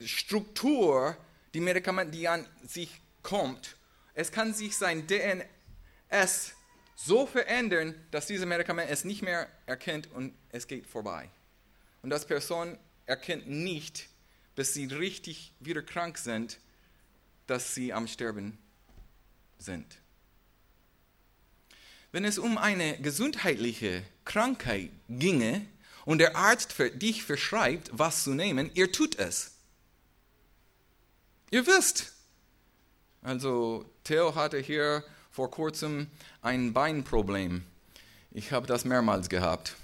Struktur, 0.00 1.16
die 1.54 1.60
Medikamente, 1.60 2.12
die 2.12 2.28
an 2.28 2.46
sich 2.66 3.00
kommt, 3.22 3.76
es 4.14 4.30
kann 4.30 4.52
sich 4.52 4.76
sein 4.76 5.06
DNS 5.06 6.52
so 6.96 7.26
verändern, 7.26 7.94
dass 8.10 8.26
dieses 8.26 8.44
Medikament 8.44 8.90
es 8.90 9.04
nicht 9.04 9.22
mehr 9.22 9.48
erkennt 9.64 10.10
und 10.12 10.34
es 10.50 10.66
geht 10.66 10.86
vorbei. 10.86 11.30
Und 12.02 12.10
das 12.10 12.26
Person 12.26 12.78
erkennt 13.06 13.48
nicht, 13.48 14.08
bis 14.54 14.74
sie 14.74 14.86
richtig 14.86 15.54
wieder 15.60 15.82
krank 15.82 16.18
sind, 16.18 16.58
dass 17.50 17.74
sie 17.74 17.92
am 17.92 18.06
Sterben 18.06 18.56
sind. 19.58 19.98
Wenn 22.12 22.24
es 22.24 22.38
um 22.38 22.58
eine 22.58 22.98
gesundheitliche 22.98 24.02
Krankheit 24.24 24.90
ginge 25.08 25.66
und 26.04 26.18
der 26.18 26.36
Arzt 26.36 26.72
für 26.72 26.90
dich 26.90 27.24
verschreibt, 27.24 27.90
was 27.92 28.24
zu 28.24 28.34
nehmen, 28.34 28.70
ihr 28.74 28.92
tut 28.92 29.18
es. 29.18 29.52
Ihr 31.50 31.66
wisst. 31.66 32.12
Also 33.22 33.84
Theo 34.04 34.34
hatte 34.34 34.58
hier 34.58 35.04
vor 35.30 35.50
kurzem 35.50 36.06
ein 36.42 36.72
Beinproblem. 36.72 37.64
Ich 38.30 38.52
habe 38.52 38.66
das 38.66 38.84
mehrmals 38.84 39.28
gehabt. 39.28 39.76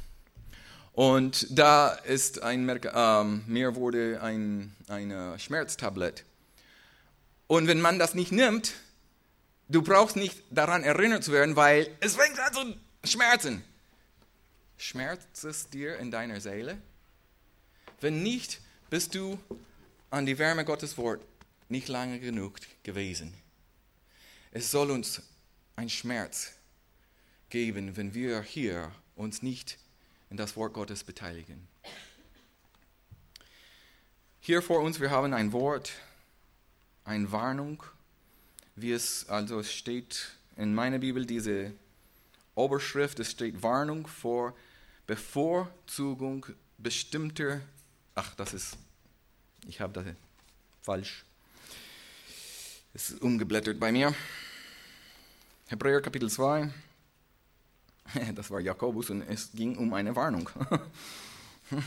Und 0.92 1.46
da 1.50 1.90
ist 1.90 2.42
ein, 2.42 2.80
ähm, 2.94 3.44
mir 3.46 3.74
wurde 3.74 4.22
ein 4.22 4.74
eine 4.88 5.38
Schmerztablett. 5.38 6.24
Und 7.46 7.66
wenn 7.68 7.80
man 7.80 7.98
das 7.98 8.14
nicht 8.14 8.32
nimmt, 8.32 8.74
du 9.68 9.82
brauchst 9.82 10.16
nicht 10.16 10.42
daran 10.50 10.82
erinnert 10.82 11.24
zu 11.24 11.32
werden, 11.32 11.56
weil 11.56 11.94
es 12.00 12.16
fängt 12.16 12.38
an 12.38 12.52
zu 12.52 12.74
schmerzen. 13.04 13.64
Schmerzt 14.78 15.44
es 15.44 15.70
dir 15.70 15.98
in 15.98 16.10
deiner 16.10 16.40
Seele? 16.40 16.78
Wenn 18.00 18.22
nicht, 18.22 18.60
bist 18.90 19.14
du 19.14 19.38
an 20.10 20.26
die 20.26 20.38
Wärme 20.38 20.64
Gottes 20.64 20.98
Wort 20.98 21.24
nicht 21.68 21.88
lange 21.88 22.20
genug 22.20 22.58
gewesen. 22.82 23.34
Es 24.52 24.70
soll 24.70 24.90
uns 24.90 25.22
ein 25.76 25.88
Schmerz 25.88 26.52
geben, 27.50 27.96
wenn 27.96 28.14
wir 28.14 28.42
hier 28.42 28.92
uns 29.14 29.42
nicht 29.42 29.78
in 30.30 30.36
das 30.36 30.56
Wort 30.56 30.74
Gottes 30.74 31.04
beteiligen. 31.04 31.68
Hier 34.40 34.62
vor 34.62 34.80
uns, 34.80 35.00
wir 35.00 35.10
haben 35.10 35.32
ein 35.32 35.52
Wort, 35.52 35.92
eine 37.06 37.30
Warnung, 37.30 37.82
wie 38.74 38.92
es 38.92 39.28
also 39.28 39.62
steht 39.62 40.32
in 40.56 40.74
meiner 40.74 40.98
Bibel, 40.98 41.24
diese 41.24 41.72
Oberschrift, 42.54 43.20
es 43.20 43.30
steht 43.30 43.62
Warnung 43.62 44.06
vor 44.06 44.54
Bevorzugung 45.06 46.46
bestimmter, 46.78 47.60
ach, 48.14 48.34
das 48.34 48.54
ist, 48.54 48.76
ich 49.66 49.80
habe 49.80 49.92
das 49.92 50.06
falsch, 50.82 51.24
es 52.92 53.10
ist 53.10 53.22
umgeblättert 53.22 53.78
bei 53.78 53.92
mir. 53.92 54.14
Hebräer 55.68 56.00
Kapitel 56.00 56.28
2, 56.28 56.72
das 58.34 58.50
war 58.50 58.60
Jakobus 58.60 59.10
und 59.10 59.22
es 59.22 59.52
ging 59.52 59.76
um 59.76 59.94
eine 59.94 60.16
Warnung. 60.16 60.50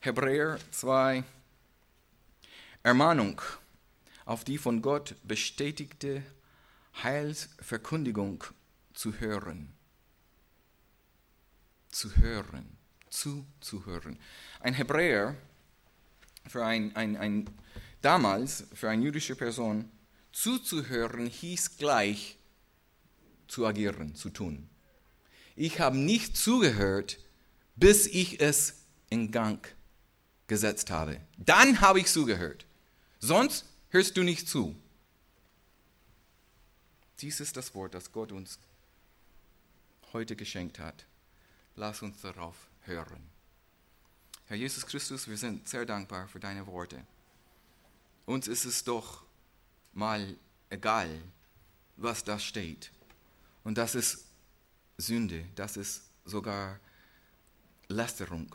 Hebräer 0.00 0.58
2, 0.70 1.24
Ermahnung 2.82 3.42
auf 4.24 4.44
die 4.44 4.58
von 4.58 4.80
Gott 4.80 5.14
bestätigte 5.24 6.22
Heilsverkündigung 7.02 8.44
zu 8.94 9.20
hören. 9.20 9.72
Zu 11.90 12.16
hören, 12.16 12.78
zuzuhören. 13.10 14.18
Ein 14.60 14.74
Hebräer, 14.74 15.36
für 16.46 16.64
ein, 16.64 16.94
ein, 16.96 17.16
ein, 17.16 17.50
damals 18.00 18.64
für 18.72 18.88
eine 18.88 19.04
jüdische 19.04 19.36
Person, 19.36 19.90
zuzuhören 20.32 21.26
hieß 21.26 21.76
gleich 21.76 22.38
zu 23.46 23.66
agieren, 23.66 24.14
zu 24.14 24.30
tun. 24.30 24.68
Ich 25.56 25.80
habe 25.80 25.98
nicht 25.98 26.36
zugehört, 26.36 27.18
bis 27.76 28.06
ich 28.06 28.40
es 28.40 28.84
in 29.10 29.32
Gang 29.32 29.66
gesetzt 30.46 30.90
habe. 30.90 31.20
Dann 31.36 31.80
habe 31.80 32.00
ich 32.00 32.06
zugehört. 32.06 32.66
Sonst 33.20 33.66
hörst 33.90 34.16
du 34.16 34.22
nicht 34.22 34.48
zu. 34.48 34.74
Dies 37.20 37.38
ist 37.40 37.56
das 37.56 37.74
Wort, 37.74 37.94
das 37.94 38.12
Gott 38.12 38.32
uns 38.32 38.58
heute 40.12 40.36
geschenkt 40.36 40.78
hat. 40.78 41.04
Lass 41.76 42.00
uns 42.02 42.20
darauf 42.22 42.56
hören. 42.80 43.22
Herr 44.46 44.56
Jesus 44.56 44.86
Christus, 44.86 45.28
wir 45.28 45.36
sind 45.36 45.68
sehr 45.68 45.84
dankbar 45.84 46.26
für 46.28 46.40
deine 46.40 46.66
Worte. 46.66 47.06
Uns 48.24 48.48
ist 48.48 48.64
es 48.64 48.84
doch 48.84 49.22
mal 49.92 50.36
egal, 50.70 51.22
was 51.96 52.24
da 52.24 52.38
steht. 52.38 52.90
Und 53.64 53.76
das 53.76 53.94
ist 53.94 54.24
Sünde, 54.96 55.46
das 55.54 55.76
ist 55.76 56.02
sogar 56.24 56.80
Lästerung, 57.88 58.54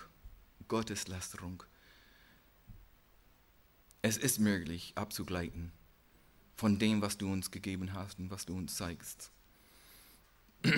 Gotteslästerung. 0.68 1.63
Es 4.06 4.18
ist 4.18 4.38
möglich, 4.38 4.93
abzugleiten 4.93 5.72
von 6.56 6.78
dem, 6.78 7.01
was 7.01 7.18
du 7.18 7.28
uns 7.34 7.49
gegeben 7.49 7.91
hast 7.93 8.20
und 8.20 8.30
was 8.30 8.45
du 8.45 8.56
uns 8.56 8.76
zeigst. 8.76 9.32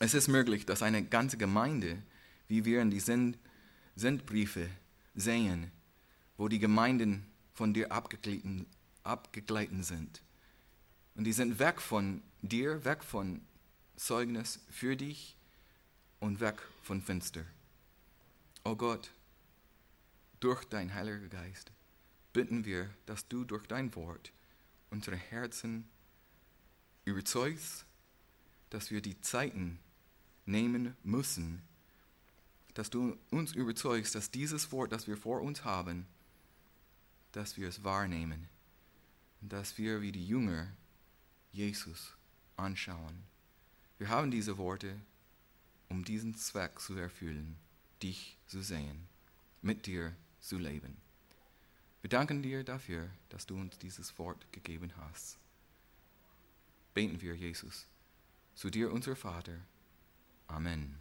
Es 0.00 0.12
ist 0.12 0.26
möglich, 0.26 0.66
dass 0.66 0.82
eine 0.82 1.04
ganze 1.04 1.36
Gemeinde, 1.36 2.02
wie 2.48 2.64
wir 2.64 2.82
in 2.82 2.90
die 2.90 2.98
Send 2.98 3.38
Sendbriefe 3.94 4.68
sehen, 5.14 5.70
wo 6.36 6.48
die 6.48 6.58
Gemeinden 6.58 7.24
von 7.54 7.72
dir 7.72 7.92
abgegleiten, 7.92 8.66
abgegleiten 9.04 9.84
sind. 9.84 10.22
Und 11.14 11.22
die 11.22 11.32
sind 11.32 11.60
weg 11.60 11.80
von 11.80 12.20
dir, 12.42 12.84
weg 12.84 13.04
von 13.04 13.42
Zeugnis 13.94 14.58
für 14.70 14.96
dich 14.96 15.36
und 16.18 16.40
weg 16.40 16.60
von 16.82 17.00
Finster. 17.00 17.44
Oh 18.64 18.74
Gott, 18.74 19.12
durch 20.40 20.64
dein 20.64 20.92
Heiliger 20.92 21.28
Geist 21.28 21.70
bitten 22.36 22.64
wir, 22.64 22.90
dass 23.06 23.26
du 23.28 23.44
durch 23.44 23.66
dein 23.66 23.94
Wort 23.94 24.32
unsere 24.90 25.16
Herzen 25.16 25.88
überzeugst, 27.04 27.84
dass 28.70 28.90
wir 28.90 29.00
die 29.00 29.20
Zeiten 29.20 29.78
nehmen 30.44 30.96
müssen, 31.02 31.62
dass 32.74 32.90
du 32.90 33.16
uns 33.30 33.52
überzeugst, 33.52 34.14
dass 34.14 34.30
dieses 34.30 34.70
Wort, 34.70 34.92
das 34.92 35.06
wir 35.06 35.16
vor 35.16 35.40
uns 35.40 35.64
haben, 35.64 36.06
dass 37.32 37.56
wir 37.56 37.68
es 37.68 37.82
wahrnehmen 37.84 38.48
dass 39.40 39.78
wir 39.78 40.02
wie 40.02 40.12
die 40.12 40.26
Jünger 40.26 40.72
Jesus 41.52 42.14
anschauen. 42.56 43.22
Wir 43.98 44.08
haben 44.08 44.30
diese 44.30 44.58
Worte, 44.58 45.00
um 45.88 46.04
diesen 46.04 46.34
Zweck 46.34 46.80
zu 46.80 46.94
erfüllen, 46.94 47.56
dich 48.02 48.36
zu 48.46 48.62
sehen, 48.62 49.06
mit 49.62 49.86
dir 49.86 50.14
zu 50.40 50.58
leben. 50.58 50.96
Wir 52.06 52.10
danken 52.10 52.40
dir 52.40 52.62
dafür, 52.62 53.10
dass 53.30 53.46
du 53.46 53.56
uns 53.56 53.78
dieses 53.78 54.16
Wort 54.16 54.46
gegeben 54.52 54.92
hast. 54.96 55.40
Beten 56.94 57.20
wir, 57.20 57.34
Jesus, 57.34 57.88
zu 58.54 58.70
dir, 58.70 58.92
unser 58.92 59.16
Vater. 59.16 59.58
Amen. 60.46 61.00